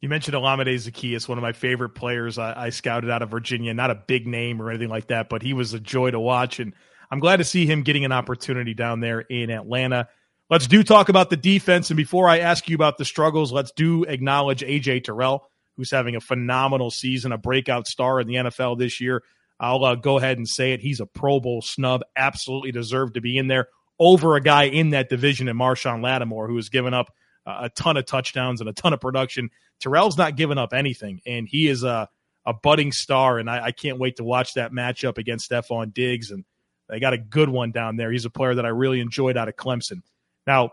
[0.00, 3.74] You mentioned Olamide Zaccheaus, one of my favorite players I, I, scouted out of Virginia.
[3.74, 6.58] Not a big name or anything like that, but he was a joy to watch,
[6.58, 6.74] and
[7.10, 10.08] I'm glad to see him getting an opportunity down there in Atlanta.
[10.48, 13.72] Let's do talk about the defense, and before I ask you about the struggles, let's
[13.72, 18.78] do acknowledge AJ Terrell, who's having a phenomenal season, a breakout star in the NFL
[18.78, 19.22] this year.
[19.60, 20.80] I'll uh, go ahead and say it.
[20.80, 22.00] He's a Pro Bowl snub.
[22.16, 23.68] Absolutely deserved to be in there
[23.98, 27.12] over a guy in that division in Marshon Lattimore, who has given up
[27.46, 29.50] uh, a ton of touchdowns and a ton of production.
[29.78, 32.08] Terrell's not giving up anything, and he is a,
[32.46, 33.38] a budding star.
[33.38, 36.30] And I, I can't wait to watch that matchup against Stefon Diggs.
[36.30, 36.46] And
[36.88, 38.10] they got a good one down there.
[38.10, 40.00] He's a player that I really enjoyed out of Clemson.
[40.46, 40.70] Now,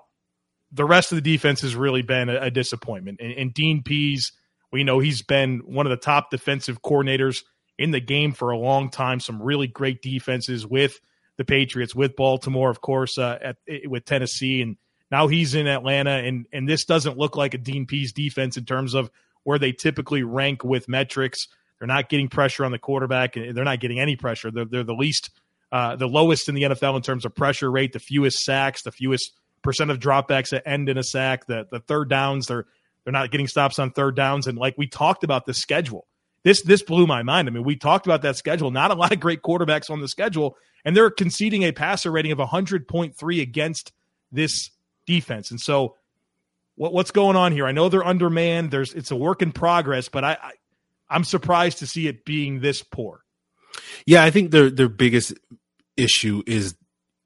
[0.71, 3.19] the rest of the defense has really been a, a disappointment.
[3.19, 4.31] And, and Dean Pees,
[4.71, 7.41] we know he's been one of the top defensive coordinators–
[7.77, 9.19] in the game for a long time.
[9.19, 10.99] Some really great defenses with
[11.37, 14.77] the Patriots, with Baltimore, of course, uh, at, with Tennessee, and
[15.11, 16.11] now he's in Atlanta.
[16.11, 19.09] And and this doesn't look like a Dean Pees defense in terms of
[19.43, 21.47] where they typically rank with metrics.
[21.79, 24.49] They're not getting pressure on the quarterback, and they're not getting any pressure.
[24.49, 25.29] They're, they're the least,
[25.71, 28.91] uh, the lowest in the NFL in terms of pressure rate, the fewest sacks, the
[28.91, 31.45] fewest percent of dropbacks that end in a sack.
[31.45, 32.65] The the third downs, they're
[33.03, 36.07] they're not getting stops on third downs, and like we talked about the schedule
[36.47, 37.49] this this blew my mind.
[37.49, 38.71] I mean, we talked about that schedule.
[38.71, 40.55] Not a lot of great quarterbacks on the schedule,
[40.85, 43.91] and they're conceding a passer rating of 100.3 against
[44.31, 44.71] this
[45.05, 45.51] defense.
[45.51, 45.97] And so,
[46.75, 47.67] what, what's going on here?
[47.67, 48.71] I know they're undermanned.
[48.71, 50.51] There's it's a work in progress, but I, I
[51.09, 53.25] I'm surprised to see it being this poor.
[54.05, 55.33] Yeah, I think their their biggest
[55.97, 56.75] issue is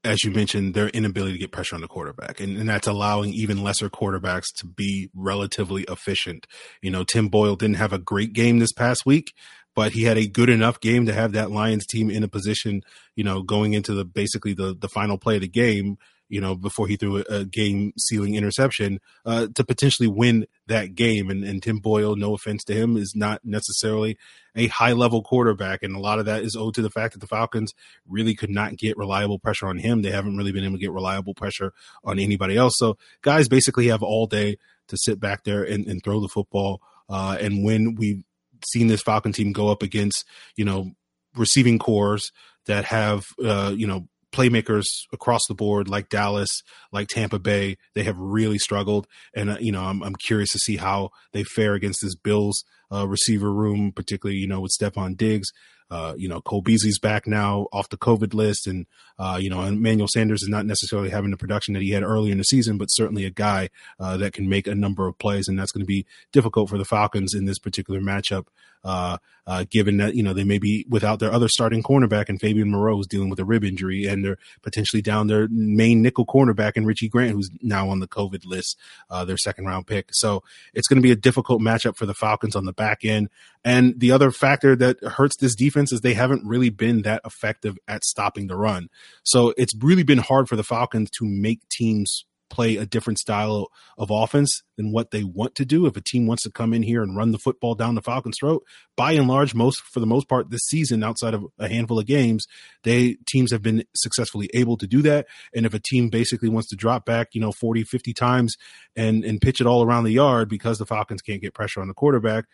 [0.04, 2.40] as you mentioned, their inability to get pressure on the quarterback.
[2.40, 6.46] And, and, that's allowing even lesser quarterbacks to be relatively efficient.
[6.80, 9.32] You know, Tim Boyle didn't have a great game this past week,
[9.74, 12.82] but he had a good enough game to have that Lions team in a position,
[13.14, 15.98] you know, going into the basically the, the final play of the game
[16.32, 21.28] you know, before he threw a, game sealing interception uh, to potentially win that game.
[21.28, 24.16] And, and Tim Boyle, no offense to him, is not necessarily
[24.56, 25.82] a high level quarterback.
[25.82, 27.74] And a lot of that is owed to the fact that the Falcons
[28.08, 30.00] really could not get reliable pressure on him.
[30.00, 32.78] They haven't really been able to get reliable pressure on anybody else.
[32.78, 34.56] So guys basically have all day
[34.88, 36.80] to sit back there and, and throw the football.
[37.10, 38.24] Uh, and when we've
[38.64, 40.24] seen this Falcon team go up against,
[40.56, 40.92] you know,
[41.36, 42.32] receiving cores
[42.64, 46.50] that have, uh, you know, playmakers across the board, like Dallas,
[46.90, 49.06] like Tampa Bay, they have really struggled.
[49.34, 52.64] And uh, you know, I'm I'm curious to see how they fare against this Bills
[52.92, 55.48] uh, receiver room, particularly you know with Stefon Diggs.
[55.92, 58.86] Uh, you know, Cole Beasley's back now off the COVID list, and
[59.18, 62.32] uh, you know, Emmanuel Sanders is not necessarily having the production that he had earlier
[62.32, 63.68] in the season, but certainly a guy
[64.00, 66.78] uh, that can make a number of plays, and that's going to be difficult for
[66.78, 68.46] the Falcons in this particular matchup.
[68.84, 72.40] Uh, uh, given that you know they may be without their other starting cornerback and
[72.40, 76.24] Fabian Moreau is dealing with a rib injury, and they're potentially down their main nickel
[76.24, 78.78] cornerback and Richie Grant, who's now on the COVID list,
[79.26, 80.08] their second round pick.
[80.12, 83.28] So it's going to be a difficult matchup for the Falcons on the back end.
[83.64, 87.76] And the other factor that hurts this defense is they haven't really been that effective
[87.86, 88.88] at stopping the run.
[89.24, 93.68] So it's really been hard for the Falcons to make teams play a different style
[93.96, 95.86] of offense than what they want to do.
[95.86, 98.36] If a team wants to come in here and run the football down the Falcons'
[98.38, 98.62] throat,
[98.94, 102.06] by and large, most for the most part this season, outside of a handful of
[102.06, 102.44] games,
[102.84, 105.26] they teams have been successfully able to do that.
[105.54, 108.54] And if a team basically wants to drop back, you know, 40, 50 times
[108.94, 111.88] and and pitch it all around the yard because the Falcons can't get pressure on
[111.88, 112.44] the quarterback,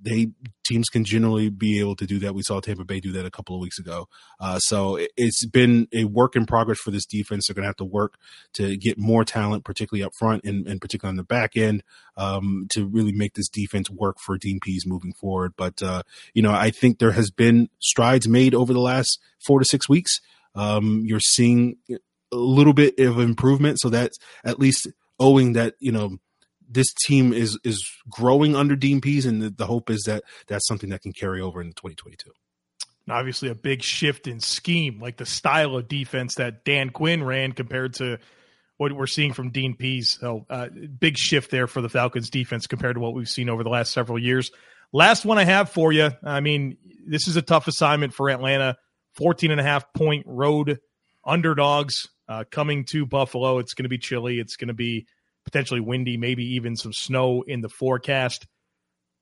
[0.00, 0.28] they
[0.64, 2.34] teams can generally be able to do that.
[2.34, 4.08] We saw Tampa Bay do that a couple of weeks ago.
[4.40, 7.46] Uh, so it, has been a work in progress for this defense.
[7.46, 8.16] They're going to have to work
[8.54, 11.82] to get more talent, particularly up front and, and particularly on the back end,
[12.16, 15.52] um, to really make this defense work for Dean moving forward.
[15.56, 16.02] But uh,
[16.32, 19.88] you know, I think there has been strides made over the last four to six
[19.88, 20.20] weeks.
[20.54, 21.98] Um, you're seeing a
[22.36, 26.18] little bit of improvement, so that's at least owing that you know
[26.68, 30.66] this team is is growing under Dean Pees, and the, the, hope is that that's
[30.66, 32.30] something that can carry over into 2022.
[33.08, 37.52] obviously, a big shift in scheme, like the style of defense that Dan Quinn ran
[37.52, 38.18] compared to
[38.76, 40.18] what we're seeing from Dean Pees.
[40.20, 43.62] So, uh, big shift there for the Falcons defense compared to what we've seen over
[43.62, 44.50] the last several years.
[44.92, 46.10] Last one I have for you.
[46.22, 48.76] I mean, this is a tough assignment for Atlanta.
[49.16, 50.80] 14 and a half point road
[51.24, 53.58] underdogs uh, coming to Buffalo.
[53.58, 54.38] It's going to be chilly.
[54.38, 55.06] It's going to be
[55.44, 58.46] potentially windy, maybe even some snow in the forecast.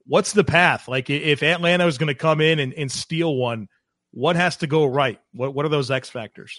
[0.07, 0.89] What's the path?
[0.89, 3.69] Like if Atlanta is going to come in and, and steal one,
[4.11, 5.21] what has to go right?
[5.33, 6.59] What what are those X factors?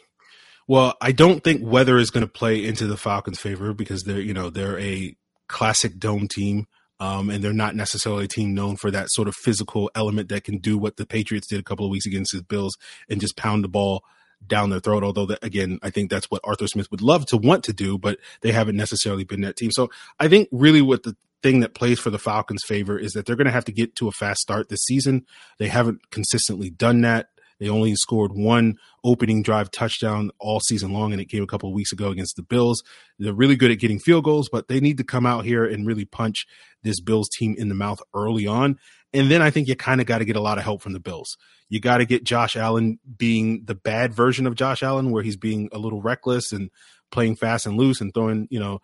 [0.68, 4.22] Well, I don't think weather is going to play into the Falcons' favor because they're
[4.22, 5.16] you know they're a
[5.48, 6.68] classic dome team.
[7.00, 10.46] Um, and they're not necessarily a team known for that sort of physical element that
[10.46, 12.78] can do what the Patriots did a couple of weeks against the Bills
[13.10, 14.04] and just pound the ball
[14.48, 15.04] down their throat.
[15.04, 17.98] Although that, again, I think that's what Arthur Smith would love to want to do,
[17.98, 19.72] but they haven't necessarily been that team.
[19.72, 23.26] So I think really what the thing that plays for the Falcons' favor is that
[23.26, 25.26] they're going to have to get to a fast start this season.
[25.60, 27.28] They haven't consistently done that.
[27.60, 31.72] They only scored one opening drive touchdown all season long, and it came a couple
[31.74, 32.84] weeks ago against the Bills.
[33.20, 35.86] They're really good at getting field goals, but they need to come out here and
[35.86, 36.46] really punch
[36.82, 38.78] this Bills team in the mouth early on.
[39.14, 40.94] And then I think you kind of got to get a lot of help from
[40.94, 41.38] the Bills.
[41.74, 45.38] You got to get Josh Allen being the bad version of Josh Allen, where he's
[45.38, 46.70] being a little reckless and
[47.12, 48.78] playing fast and loose and throwing, you know,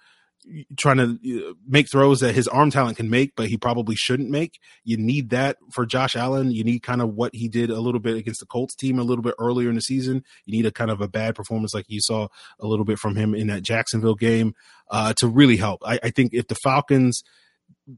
[0.76, 4.32] trying to uh, make throws that his arm talent can make, but he probably shouldn't
[4.32, 4.58] make.
[4.84, 6.50] You need that for Josh Allen.
[6.50, 9.04] You need kind of what he did a little bit against the Colts team a
[9.04, 10.24] little bit earlier in the season.
[10.46, 13.16] You need a kind of a bad performance like you saw a little bit from
[13.16, 14.56] him in that Jacksonville game
[14.90, 15.84] uh, to really help.
[15.86, 17.22] I, I think if the Falcons–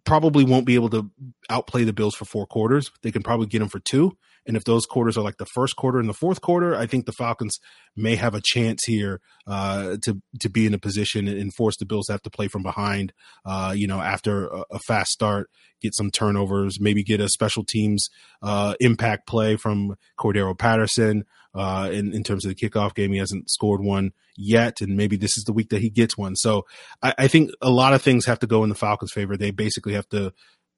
[0.06, 1.10] probably won't be able to
[1.50, 2.92] outplay the Bills for four quarters.
[3.02, 4.18] They can probably get them for two.
[4.46, 7.06] And if those quarters are like the first quarter and the fourth quarter, I think
[7.06, 7.58] the Falcons
[7.96, 11.86] may have a chance here uh, to to be in a position and force the
[11.86, 13.14] Bills to have to play from behind.
[13.46, 15.50] Uh, you know, after a, a, fast start,
[15.82, 18.10] get some turnovers, maybe get a special teams
[18.42, 21.26] uh, impact play from Cordarrelle Patterson.
[21.54, 23.12] Uh, in, in terms of the kickoff game.
[23.12, 26.38] He hasn't scored one yet, and maybe this is the week that he gets one.
[26.38, 26.66] So
[27.04, 29.36] I, I think a lot of things have to go in the Falcons' favor.
[29.36, 30.32] They basically have to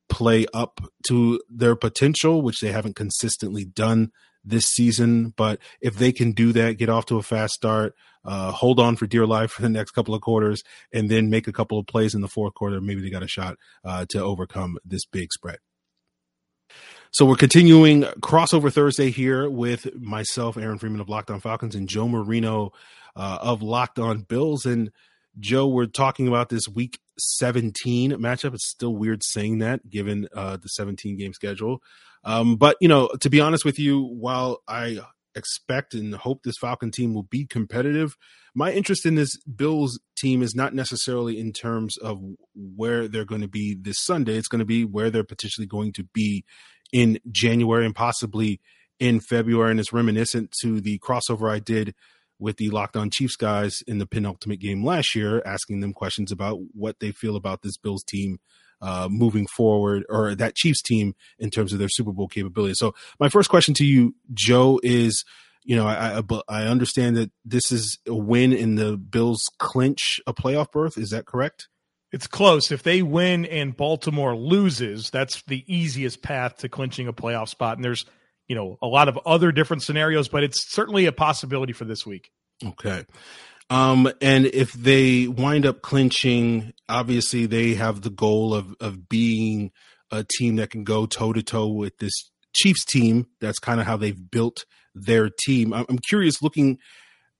[0.10, 4.12] play up to their potential, which they haven't consistently done
[4.44, 5.34] this season.
[5.36, 8.96] But if they can do that, get off to a fast start, uh, hold on
[8.96, 11.88] for dear life for the next couple of quarters, and then make a couple of
[11.88, 15.32] plays in the fourth quarter, maybe they got a shot uh, to overcome this big
[15.32, 15.58] spread.
[17.12, 21.88] So we're continuing crossover Thursday here with myself, Aaron Freeman of Locked On Falcons, and
[21.88, 22.72] Joe Marino
[23.16, 24.66] uh, of Locked On Bills.
[24.66, 24.90] And
[25.40, 28.54] Joe, we're talking about this Week 17 matchup.
[28.54, 31.82] It's still weird saying that given uh, the 17 game schedule.
[32.24, 35.00] Um, but you know, to be honest with you, while I
[35.36, 38.16] expect and hope this Falcon team will be competitive.
[38.56, 42.22] My interest in this Bills team is not necessarily in terms of
[42.56, 44.36] where they're going to be this Sunday.
[44.36, 46.46] It's going to be where they're potentially going to be
[46.92, 48.62] in January and possibly
[49.00, 49.72] in February.
[49.72, 51.96] And it's reminiscent to the crossover I did
[52.44, 56.32] with the Locked On Chiefs guys in the penultimate game last year, asking them questions
[56.32, 58.40] about what they feel about this Bills team
[58.82, 62.74] uh, moving forward, or that Chiefs team in terms of their Super Bowl capability.
[62.76, 65.24] So, my first question to you, Joe, is
[65.64, 70.20] you know, I, I, I understand that this is a win in the Bills clinch
[70.28, 70.98] a playoff berth.
[70.98, 71.70] Is that correct?
[72.12, 72.72] It's close.
[72.72, 77.78] If they win and Baltimore loses, that's the easiest path to clinching a playoff spot.
[77.78, 78.06] And there's,
[78.48, 82.06] you know, a lot of other different scenarios, but it's certainly a possibility for this
[82.06, 82.32] week.
[82.64, 83.06] Okay.
[83.70, 89.72] Um, and if they wind up clinching, obviously they have the goal of of being
[90.12, 92.14] a team that can go toe to toe with this
[92.54, 93.26] Chiefs team.
[93.42, 95.74] That's kind of how they've built their team.
[95.74, 96.78] I'm curious looking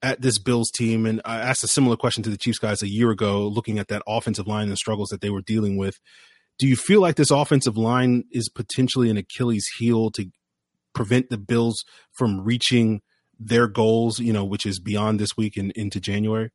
[0.02, 2.90] at this Bills team, and I asked a similar question to the Chiefs guys a
[2.90, 5.94] year ago, looking at that offensive line and the struggles that they were dealing with.
[6.58, 10.26] Do you feel like this offensive line is potentially an Achilles heel to
[10.94, 13.02] prevent the Bills from reaching
[13.38, 16.50] their goals, you know, which is beyond this week and into January?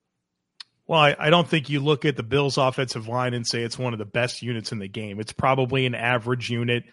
[0.87, 3.77] Well, I, I, don't think you look at the Bills' offensive line and say it's
[3.77, 5.19] one of the best units in the game.
[5.19, 6.83] It's probably an average unit,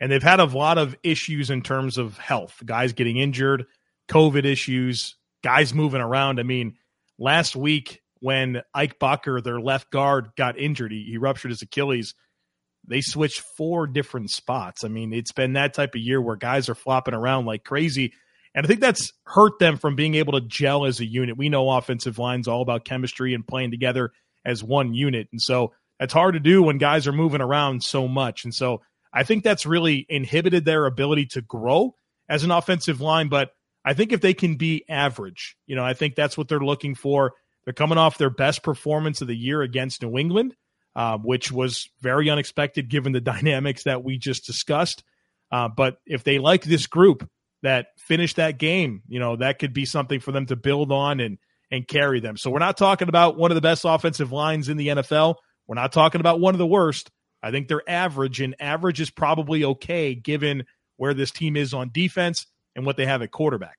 [0.00, 2.62] and they've had a lot of issues in terms of health.
[2.64, 3.66] Guys getting injured,
[4.08, 6.40] COVID issues, guys moving around.
[6.40, 6.78] I mean,
[7.18, 12.14] last week when Ike Boettger, their left guard, got injured, he, he ruptured his Achilles.
[12.86, 14.84] They switched four different spots.
[14.84, 18.12] I mean, it's been that type of year where guys are flopping around like crazy.
[18.54, 21.38] And I think that's hurt them from being able to gel as a unit.
[21.38, 24.10] We know offensive lines all about chemistry and playing together
[24.44, 25.28] as one unit.
[25.32, 28.44] And so that's hard to do when guys are moving around so much.
[28.44, 31.94] And so I think that's really inhibited their ability to grow
[32.28, 33.28] as an offensive line.
[33.28, 33.50] But
[33.84, 36.94] I think if they can be average, you know, I think that's what they're looking
[36.94, 37.32] for.
[37.64, 40.54] They're coming off their best performance of the year against New England,
[40.94, 45.02] uh, which was very unexpected given the dynamics that we just discussed.
[45.50, 47.28] Uh, but if they like this group
[47.62, 51.20] that finished that game, you know, that could be something for them to build on
[51.20, 51.38] and
[51.70, 52.36] and carry them.
[52.36, 55.36] So we're not talking about one of the best offensive lines in the NFL.
[55.66, 57.10] We're not talking about one of the worst.
[57.42, 60.64] I think they're average, and average is probably okay given
[60.96, 63.78] where this team is on defense and what they have at quarterback.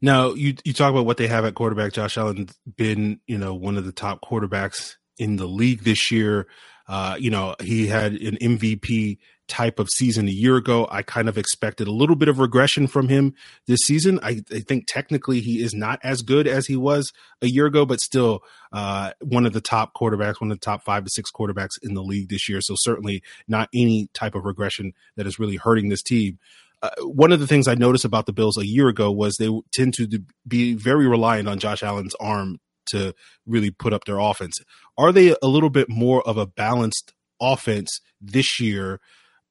[0.00, 1.92] Now, you you talk about what they have at quarterback.
[1.92, 6.46] Josh Allen's been, you know, one of the top quarterbacks in the league this year.
[6.86, 10.86] Uh, you know, he had an MVP type of season a year ago.
[10.90, 13.34] I kind of expected a little bit of regression from him
[13.66, 14.18] this season.
[14.22, 17.84] I, I think technically he is not as good as he was a year ago,
[17.84, 18.40] but still
[18.72, 21.94] uh, one of the top quarterbacks, one of the top five to six quarterbacks in
[21.94, 22.60] the league this year.
[22.60, 26.38] So certainly not any type of regression that is really hurting this team.
[26.82, 29.50] Uh, one of the things I noticed about the Bills a year ago was they
[29.72, 30.06] tend to
[30.46, 33.14] be very reliant on Josh Allen's arm to
[33.46, 34.58] really put up their offense.
[34.96, 39.00] Are they a little bit more of a balanced offense this year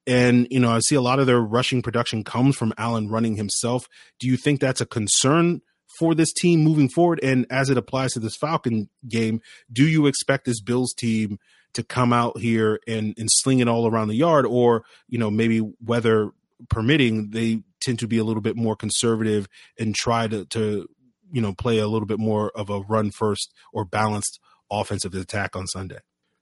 [0.05, 3.35] and, you know, I see a lot of their rushing production comes from Allen running
[3.35, 3.87] himself.
[4.19, 5.61] Do you think that's a concern
[5.97, 7.19] for this team moving forward?
[7.23, 9.41] And as it applies to this Falcon game,
[9.71, 11.39] do you expect this Bills team
[11.73, 14.45] to come out here and, and sling it all around the yard?
[14.45, 16.31] Or, you know, maybe weather
[16.69, 19.47] permitting, they tend to be a little bit more conservative
[19.79, 20.87] and try to, to
[21.33, 24.39] you know, play a little bit more of a run first or balanced
[24.71, 25.99] offensive attack on Sunday?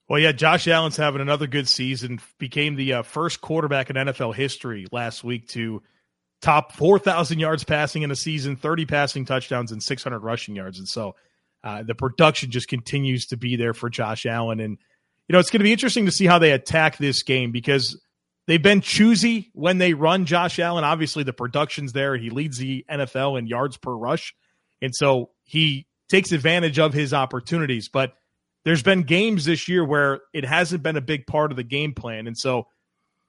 [0.08, 2.19] Well, yeah, Josh Allen's having another good season.
[2.38, 5.82] Became the uh, first quarterback in NFL history last week to
[6.41, 10.80] top 4,000 yards passing in a season, 30 passing touchdowns, and 600 rushing yards.
[10.80, 11.15] And so
[11.63, 14.60] uh, the production just continues to be there for Josh Allen.
[14.60, 14.77] And,
[15.30, 17.97] you know, it's going to be interesting to see how they attack this game because
[18.47, 20.84] they've been choosy when they run Josh Allen.
[20.84, 22.17] Obviously, the production's there.
[22.17, 24.36] He leads the NFL in yards per rush.
[24.81, 27.89] And so he takes advantage of his opportunities.
[27.89, 28.13] But
[28.63, 31.93] there's been games this year where it hasn't been a big part of the game
[31.93, 32.27] plan.
[32.27, 32.67] And so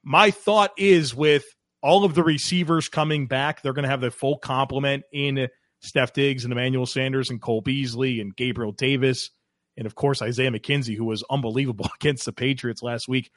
[0.03, 1.45] my thought is with
[1.83, 5.49] all of the receivers coming back, they're going to have the full complement in
[5.81, 9.31] Steph Diggs and Emmanuel Sanders and Cole Beasley and Gabriel Davis.
[9.77, 13.31] And of course, Isaiah McKenzie, who was unbelievable against the Patriots last week.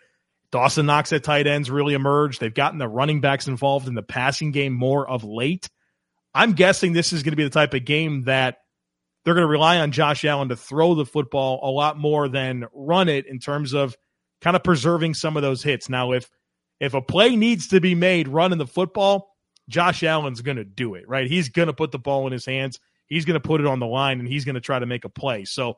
[0.51, 2.39] Dawson Knox at tight ends really emerged.
[2.39, 5.69] They've gotten the running backs involved in the passing game more of late.
[6.35, 8.57] I'm guessing this is going to be the type of game that
[9.23, 12.65] they're going to rely on Josh Allen to throw the football a lot more than
[12.73, 13.95] run it in terms of
[14.41, 15.89] kind of preserving some of those hits.
[15.89, 16.29] Now, if
[16.79, 19.33] if a play needs to be made running the football,
[19.69, 21.25] Josh Allen's going to do it, right?
[21.25, 22.79] He's going to put the ball in his hands.
[23.07, 25.05] He's going to put it on the line and he's going to try to make
[25.05, 25.45] a play.
[25.45, 25.75] So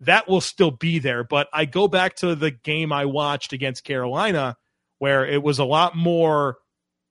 [0.00, 1.22] that will still be there.
[1.22, 4.56] But I go back to the game I watched against Carolina
[4.98, 6.58] where it was a lot more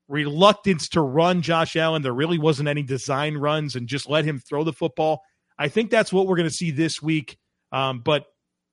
[0.10, 2.02] reluctance to run Josh Allen.
[2.02, 5.22] There really wasn't any design runs and just let him throw the football.
[5.58, 7.38] I think that's what we're going to see this week.
[7.72, 8.26] Um, but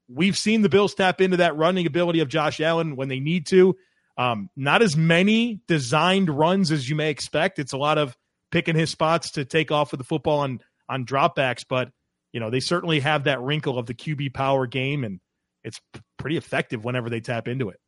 [0.09, 3.47] we've seen the Bills tap into that running ability of Josh Allen when they need
[3.49, 3.77] to.
[4.19, 7.59] Um, not as many designed runs as you may expect.
[7.59, 8.17] It's a lot of
[8.51, 11.91] picking his spots to take off with the football on on dropbacks, but
[12.33, 15.21] you know they certainly have that wrinkle of the QB power game, and
[15.63, 15.81] it's
[16.17, 17.79] pretty effective whenever they tap into it.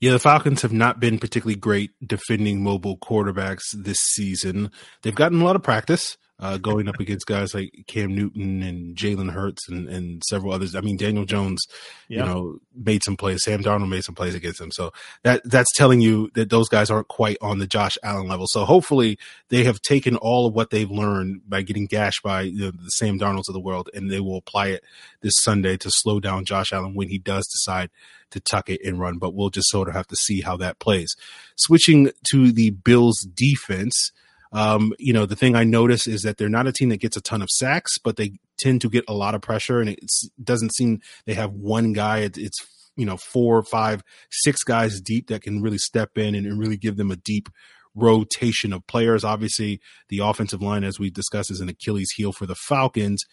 [0.00, 4.70] Yeah, the Falcons have not been particularly great defending mobile quarterbacks this season.
[5.02, 8.96] They've gotten a lot of practice uh, going up against guys like Cam Newton and
[8.96, 10.74] Jalen Hurts and, and several others.
[10.74, 11.64] I mean, Daniel Jones,
[12.08, 13.44] you know, made some plays.
[13.44, 14.72] Sam Darnold made some plays against him.
[14.72, 14.92] So
[15.22, 18.46] that that's telling you that those guys aren't quite on the Josh Allen level.
[18.48, 19.16] So hopefully
[19.48, 22.88] they have taken all of what they've learned by getting gashed by you know, the
[22.90, 24.84] Sam Darnolds of the world, and they will apply it
[25.20, 27.90] this Sunday to slow down Josh Allen when he does decide
[28.30, 29.18] to tuck it and run.
[29.18, 31.14] But we'll just sort of have to see how that plays.
[31.56, 34.10] Switching to the Bills defense.
[34.54, 37.16] Um, you know, the thing I notice is that they're not a team that gets
[37.16, 39.98] a ton of sacks, but they tend to get a lot of pressure, and it
[40.42, 42.20] doesn't seem they have one guy.
[42.20, 42.58] It's
[42.96, 46.76] you know four, five, six guys deep that can really step in and, and really
[46.76, 47.48] give them a deep
[47.96, 49.24] rotation of players.
[49.24, 53.24] Obviously, the offensive line, as we discussed, is an Achilles heel for the Falcons.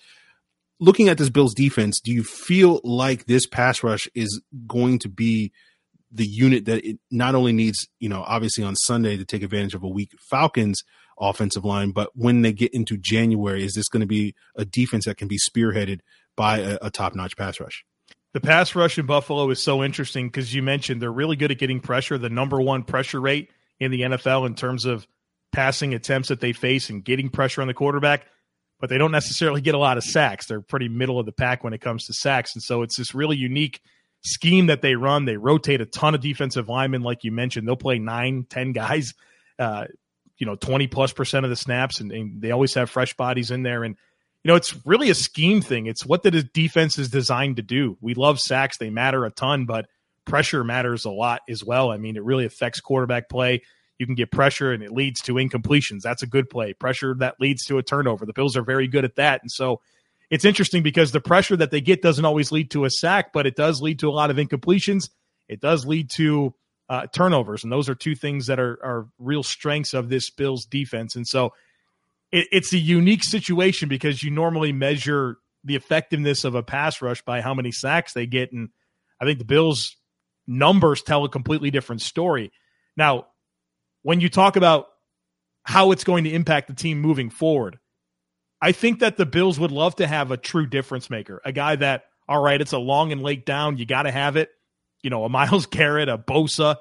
[0.80, 5.10] Looking at this Bills defense, do you feel like this pass rush is going to
[5.10, 5.52] be
[6.12, 9.74] the unit that it not only needs, you know, obviously on Sunday to take advantage
[9.74, 10.84] of a weak Falcons
[11.20, 11.92] offensive line.
[11.92, 15.28] But when they get into January, is this going to be a defense that can
[15.28, 16.00] be spearheaded
[16.36, 17.86] by a, a top notch pass rush?
[18.34, 21.58] The pass rush in Buffalo is so interesting because you mentioned they're really good at
[21.58, 23.50] getting pressure, the number one pressure rate
[23.80, 25.06] in the NFL in terms of
[25.52, 28.26] passing attempts that they face and getting pressure on the quarterback,
[28.80, 30.48] but they don't necessarily get a lot of sacks.
[30.48, 32.56] They're pretty middle of the pack when it comes to sacks.
[32.56, 33.82] And so it's this really unique
[34.22, 35.26] scheme that they run.
[35.26, 37.68] They rotate a ton of defensive linemen, like you mentioned.
[37.68, 39.14] They'll play nine, ten guys,
[39.60, 39.86] uh,
[40.38, 43.52] you know, 20 plus percent of the snaps, and, and they always have fresh bodies
[43.52, 43.84] in there.
[43.84, 43.96] And
[44.44, 45.86] you know, it's really a scheme thing.
[45.86, 47.98] It's what the defense is designed to do.
[48.02, 49.88] We love sacks, they matter a ton, but
[50.26, 51.92] pressure matters a lot as well.
[51.92, 53.62] I mean, it really affects quarterback play.
[54.00, 56.02] You can get pressure and it leads to incompletions.
[56.02, 56.74] That's a good play.
[56.74, 58.26] Pressure that leads to a turnover.
[58.26, 59.42] The Bills are very good at that.
[59.44, 59.80] And so
[60.32, 63.46] it's interesting because the pressure that they get doesn't always lead to a sack, but
[63.46, 65.10] it does lead to a lot of incompletions.
[65.50, 66.56] It does lead to
[66.90, 67.64] uh, turnovers.
[67.64, 71.18] And those are two things that are, are real strengths of this Bills defense.
[71.18, 71.52] And so
[72.32, 77.22] it, it's a unique situation because you normally measure the effectiveness of a pass rush
[77.24, 78.54] by how many sacks they get.
[78.54, 78.70] And
[79.20, 79.98] I think the Bills'
[80.48, 82.54] numbers tell a completely different story.
[82.96, 83.28] Now,
[84.02, 84.88] when you talk about
[85.64, 87.80] how it's going to impact the team moving forward,
[88.62, 91.76] I think that the Bills would love to have a true difference maker, a guy
[91.78, 93.78] that, all right, it's a long and late down.
[93.78, 94.50] You got to have it.
[95.02, 96.76] You know, a Myles Garrett, a Bosa,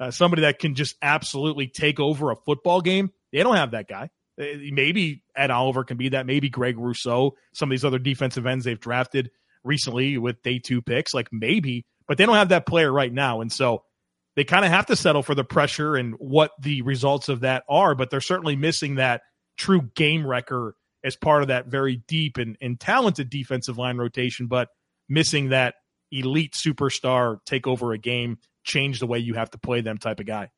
[0.00, 3.10] uh, somebody that can just absolutely take over a football game.
[3.32, 4.10] They don't have that guy.
[4.40, 6.24] Uh, maybe Ed Oliver can be that.
[6.24, 9.30] Maybe Greg Rousseau, some of these other defensive ends they've drafted
[9.64, 13.40] recently with day two picks, like maybe, but they don't have that player right now.
[13.40, 13.82] And so
[14.36, 17.64] they kind of have to settle for the pressure and what the results of that
[17.68, 19.22] are, but they're certainly missing that
[19.56, 24.46] true game wrecker as part of that very deep and, and talented defensive line rotation,
[24.46, 24.68] but
[25.08, 25.74] missing that
[26.10, 30.20] elite superstar take over a game, change the way you have to play them type
[30.20, 30.50] of guy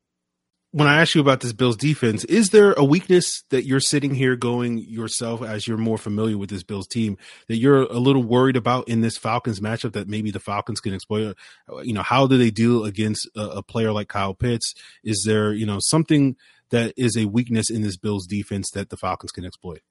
[0.73, 4.15] when I ask you about this Bills defense, is there a weakness that you're sitting
[4.15, 7.17] here going yourself as you're more familiar with this Bills team
[7.47, 10.93] that you're a little worried about in this Falcons matchup that maybe the Falcons can
[10.93, 11.35] exploit?
[11.69, 14.73] Uh, you know, how do they deal against a, a player like Kyle Pitts?
[15.03, 16.37] Is there, you know, something
[16.69, 19.81] that is a weakness in this Bills defense that the Falcons can exploit?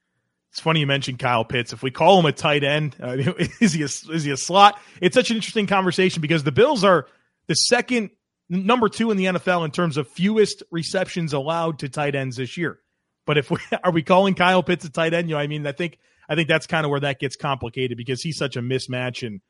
[0.51, 1.73] It's funny you mentioned Kyle Pitts.
[1.73, 3.17] If we call him a tight end, uh,
[3.61, 4.81] is he a, is he a slot?
[5.01, 7.07] It's such an interesting conversation because the Bills are
[7.47, 8.11] the second
[8.49, 12.57] number two in the NFL in terms of fewest receptions allowed to tight ends this
[12.57, 12.81] year.
[13.27, 15.67] But if we are we calling Kyle Pitts a tight end, you know, I mean,
[15.67, 15.99] I think
[16.29, 19.25] I think that's kind of where that gets complicated because he's such a mismatch.
[19.27, 19.41] And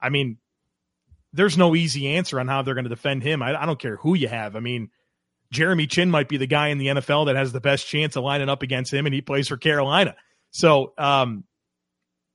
[0.00, 0.38] I mean,
[1.32, 3.42] there's no easy answer on how they're going to defend him.
[3.42, 4.56] I, I don't care who you have.
[4.56, 4.90] I mean,
[5.50, 8.24] Jeremy Chinn might be the guy in the NFL that has the best chance of
[8.24, 10.16] lining up against him, and he plays for Carolina.
[10.50, 11.44] So um,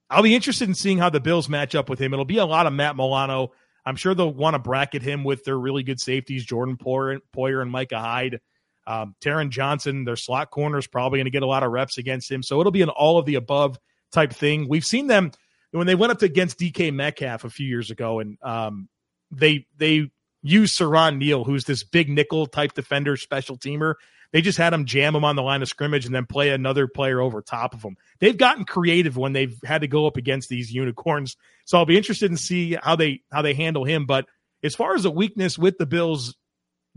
[0.09, 2.13] I'll be interested in seeing how the Bills match up with him.
[2.13, 3.51] It'll be a lot of Matt Milano
[3.85, 7.71] I'm sure they'll want to bracket him with their really good safeties, Jordan Poyer, and
[7.71, 8.39] Micah Hyde.
[8.87, 11.97] Um, Taron Johnson, their slot corner, is probably going to get a lot of reps
[11.97, 12.43] against him.
[12.43, 13.77] So it'll be an all of the above
[14.11, 14.67] type thing.
[14.67, 15.31] We've seen them
[15.71, 18.89] when they went up against DK Metcalf a few years ago, and um,
[19.31, 20.09] they they
[20.43, 23.95] used Siran Neal, who's this big nickel type defender, special teamer,
[24.31, 26.87] they just had him jam him on the line of scrimmage and then play another
[26.87, 27.97] player over top of him.
[28.19, 31.35] They've gotten creative when they've had to go up against these unicorns.
[31.65, 34.05] So I'll be interested in see how they how they handle him.
[34.05, 34.25] But
[34.63, 36.35] as far as a weakness with the Bills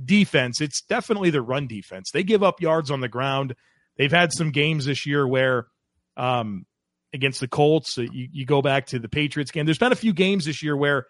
[0.02, 2.10] defense, it's definitely the run defense.
[2.12, 3.54] They give up yards on the ground.
[3.96, 5.66] They've had some games this year where
[6.16, 6.66] um,
[7.12, 9.66] against the Colts, you, you go back to the Patriots game.
[9.66, 11.06] There's been a few games this year where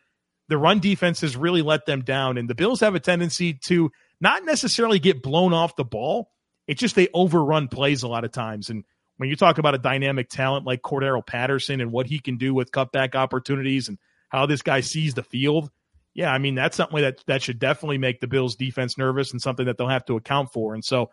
[0.48, 3.90] the run defense has really let them down, and the Bills have a tendency to
[4.24, 6.30] not necessarily get blown off the ball.
[6.66, 8.70] It's just they overrun plays a lot of times.
[8.70, 8.84] And
[9.18, 12.54] when you talk about a dynamic talent like Cordarrelle Patterson and what he can do
[12.54, 13.98] with cutback opportunities and
[14.30, 15.70] how this guy sees the field,
[16.14, 19.42] yeah, I mean that's something that that should definitely make the Bills defense nervous and
[19.42, 20.74] something that they'll have to account for.
[20.74, 21.10] And so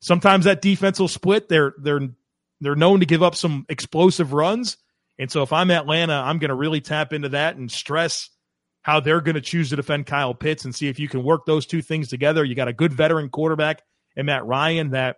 [0.00, 1.48] sometimes that defense will split.
[1.48, 2.08] They're they're
[2.60, 4.76] they're known to give up some explosive runs.
[5.18, 8.28] And so if I'm Atlanta, I'm going to really tap into that and stress
[8.82, 11.44] how they're going to choose to defend Kyle Pitts and see if you can work
[11.46, 12.44] those two things together.
[12.44, 13.82] You got a good veteran quarterback
[14.16, 15.16] and Matt Ryan that,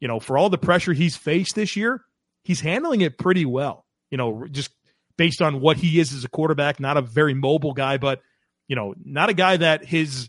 [0.00, 2.02] you know, for all the pressure he's faced this year,
[2.42, 3.84] he's handling it pretty well.
[4.10, 4.70] You know, just
[5.16, 8.20] based on what he is as a quarterback, not a very mobile guy, but,
[8.68, 10.28] you know, not a guy that his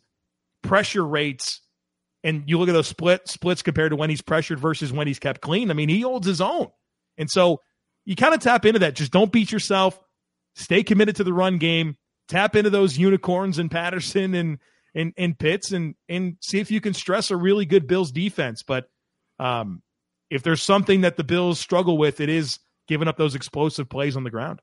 [0.61, 1.61] pressure rates
[2.23, 5.19] and you look at those split splits compared to when he's pressured versus when he's
[5.19, 5.69] kept clean.
[5.69, 6.69] I mean, he holds his own.
[7.17, 7.61] And so
[8.03, 8.95] you kind of tap into that.
[8.95, 9.99] Just don't beat yourself.
[10.55, 11.97] Stay committed to the run game
[12.28, 14.59] tap into those unicorns and Patterson and
[14.93, 18.63] and and Pitts and and see if you can stress a really good Bills defense.
[18.63, 18.89] But
[19.39, 19.82] um,
[20.30, 24.15] if there's something that the Bills struggle with, it is giving up those explosive plays
[24.15, 24.61] on the ground.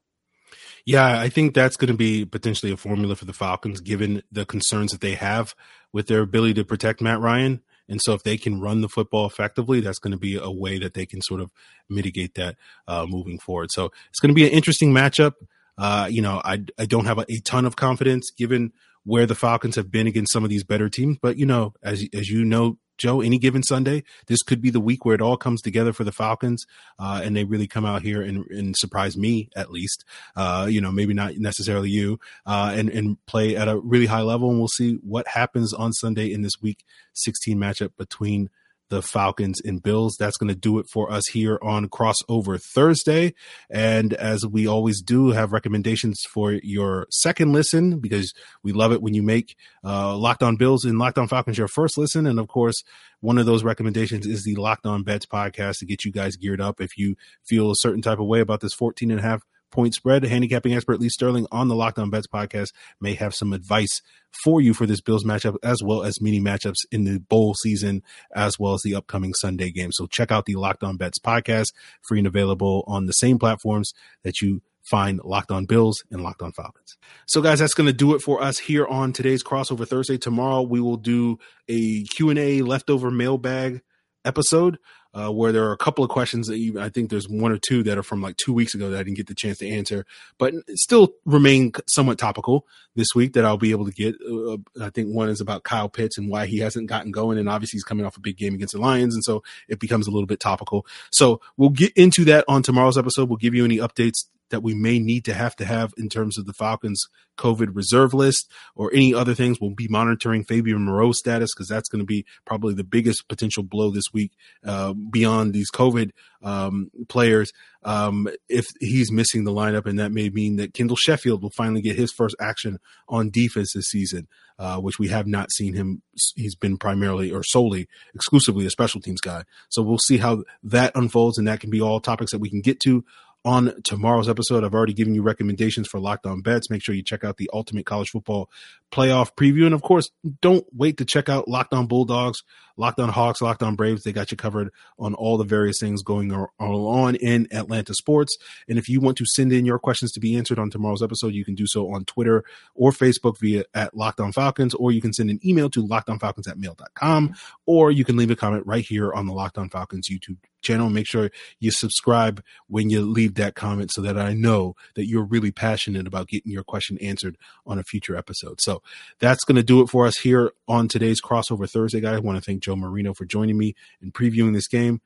[0.85, 4.45] Yeah, I think that's going to be potentially a formula for the Falcons, given the
[4.45, 5.55] concerns that they have
[5.93, 7.63] with their ability to protect Matt Ryan.
[7.89, 10.79] And so, if they can run the football effectively, that's going to be a way
[10.79, 11.51] that they can sort of
[11.89, 12.57] mitigate that
[12.87, 13.69] uh, moving forward.
[13.71, 15.33] So, it's going to be an interesting matchup.
[15.79, 18.73] Uh, you know, I I don't have a, a ton of confidence given
[19.05, 21.19] where the Falcons have been against some of these better teams.
[21.21, 24.81] But you know, as as you know, Joe, any given Sunday, this could be the
[24.81, 26.65] week where it all comes together for the Falcons,
[26.99, 30.05] uh, and they really come out here and, and surprise me at least.
[30.37, 34.23] Uh, you know, maybe not necessarily you, uh, and and play at a really high
[34.23, 38.51] level, and we'll see what happens on Sunday in this Week 16 matchup between
[38.93, 40.17] the Falcons and Bills.
[40.19, 43.33] That's going to do it for us here on Crossover Thursday.
[43.71, 49.01] And as we always do, have recommendations for your second listen because we love it
[49.01, 52.27] when you make uh, Locked On Bills and Locked On Falcons your first listen.
[52.27, 52.85] And of course,
[53.21, 56.61] one of those recommendations is the Locked On Bets podcast to get you guys geared
[56.61, 59.43] up if you feel a certain type of way about this 14 and a half
[59.73, 60.23] point spread.
[60.23, 62.69] Handicapping expert Lee Sterling on the Locked On Bets podcast
[63.01, 64.01] may have some advice
[64.45, 68.03] for you for this Bills matchup, as well as mini matchups in the bowl season,
[68.35, 69.91] as well as the upcoming Sunday game.
[69.93, 71.73] So check out the Locked On Bets podcast,
[72.07, 73.93] free and available on the same platforms
[74.23, 76.97] that you find Locked On Bills and Locked On Falcons.
[77.27, 80.19] So guys, that's going to do it for us here on today's crossover Thursday.
[80.19, 83.83] Tomorrow we will do a Q&A leftover mailbag
[84.25, 84.79] episode
[85.15, 87.59] uh, where there are a couple of questions that you, I think there's one or
[87.59, 89.69] two that are from like two weeks ago that I didn't get the chance to
[89.69, 90.07] answer,
[90.39, 94.15] but still remain somewhat topical this week that I'll be able to get.
[94.21, 97.49] Uh, I think one is about Kyle Pitts and why he hasn't gotten going, and
[97.49, 100.11] obviously he's coming off a big game against the Lions, and so it becomes a
[100.11, 100.87] little bit topical.
[101.11, 103.29] So we'll get into that on tomorrow's episode.
[103.29, 106.39] We'll give you any updates that we may need to have to have in terms
[106.39, 107.05] of the Falcons
[107.37, 109.61] COVID reserve list or any other things.
[109.61, 113.63] We'll be monitoring Fabian Moreau status because that's going to be probably the biggest potential
[113.65, 114.33] blow this week
[114.65, 117.53] uh, beyond these COVID um, players.
[117.85, 121.83] Um, if he's missing the lineup, and that may mean that Kendall Sheffield will finally
[121.83, 122.79] get his first action
[123.09, 124.29] on defense this season,
[124.59, 126.03] uh, which we have not seen him.
[126.37, 129.45] He's been primarily or solely, exclusively a special teams guy.
[129.69, 132.61] So we'll see how that unfolds, and that can be all topics that we can
[132.61, 133.05] get to
[133.45, 134.65] on tomorrow's episode.
[134.65, 136.71] I've already given you recommendations for locked on bets.
[136.71, 138.49] Make sure you check out the ultimate college football
[138.93, 139.65] playoff preview.
[139.65, 142.43] And of course, don't wait to check out locked on Bulldogs,
[142.77, 144.05] locked on Hawks, locked on Braves.
[144.05, 148.37] They got you covered on all the various things going on in Atlanta sports.
[148.69, 151.33] And if you want to send in your questions to be answered on tomorrow's episode,
[151.33, 155.01] you can do so on Twitter or Facebook via at locked on Falcons, or you
[155.01, 157.35] can send an email to lockedonfalcons at mail.com,
[157.73, 160.91] or you can leave a comment right here on the Locked on Falcons YouTube channel.
[160.91, 165.25] Make sure you subscribe when you leave that comment so that I know that you're
[165.25, 168.61] really passionate about getting your question answered on a future episode.
[168.61, 168.83] So
[169.21, 172.17] that's going to do it for us here on today's crossover Thursday, guys.
[172.17, 175.01] I want to thank Joe Marino for joining me and previewing this game.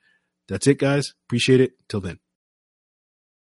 [0.49, 1.15] That's it, guys.
[1.29, 1.75] Appreciate it.
[1.89, 2.26] Till then.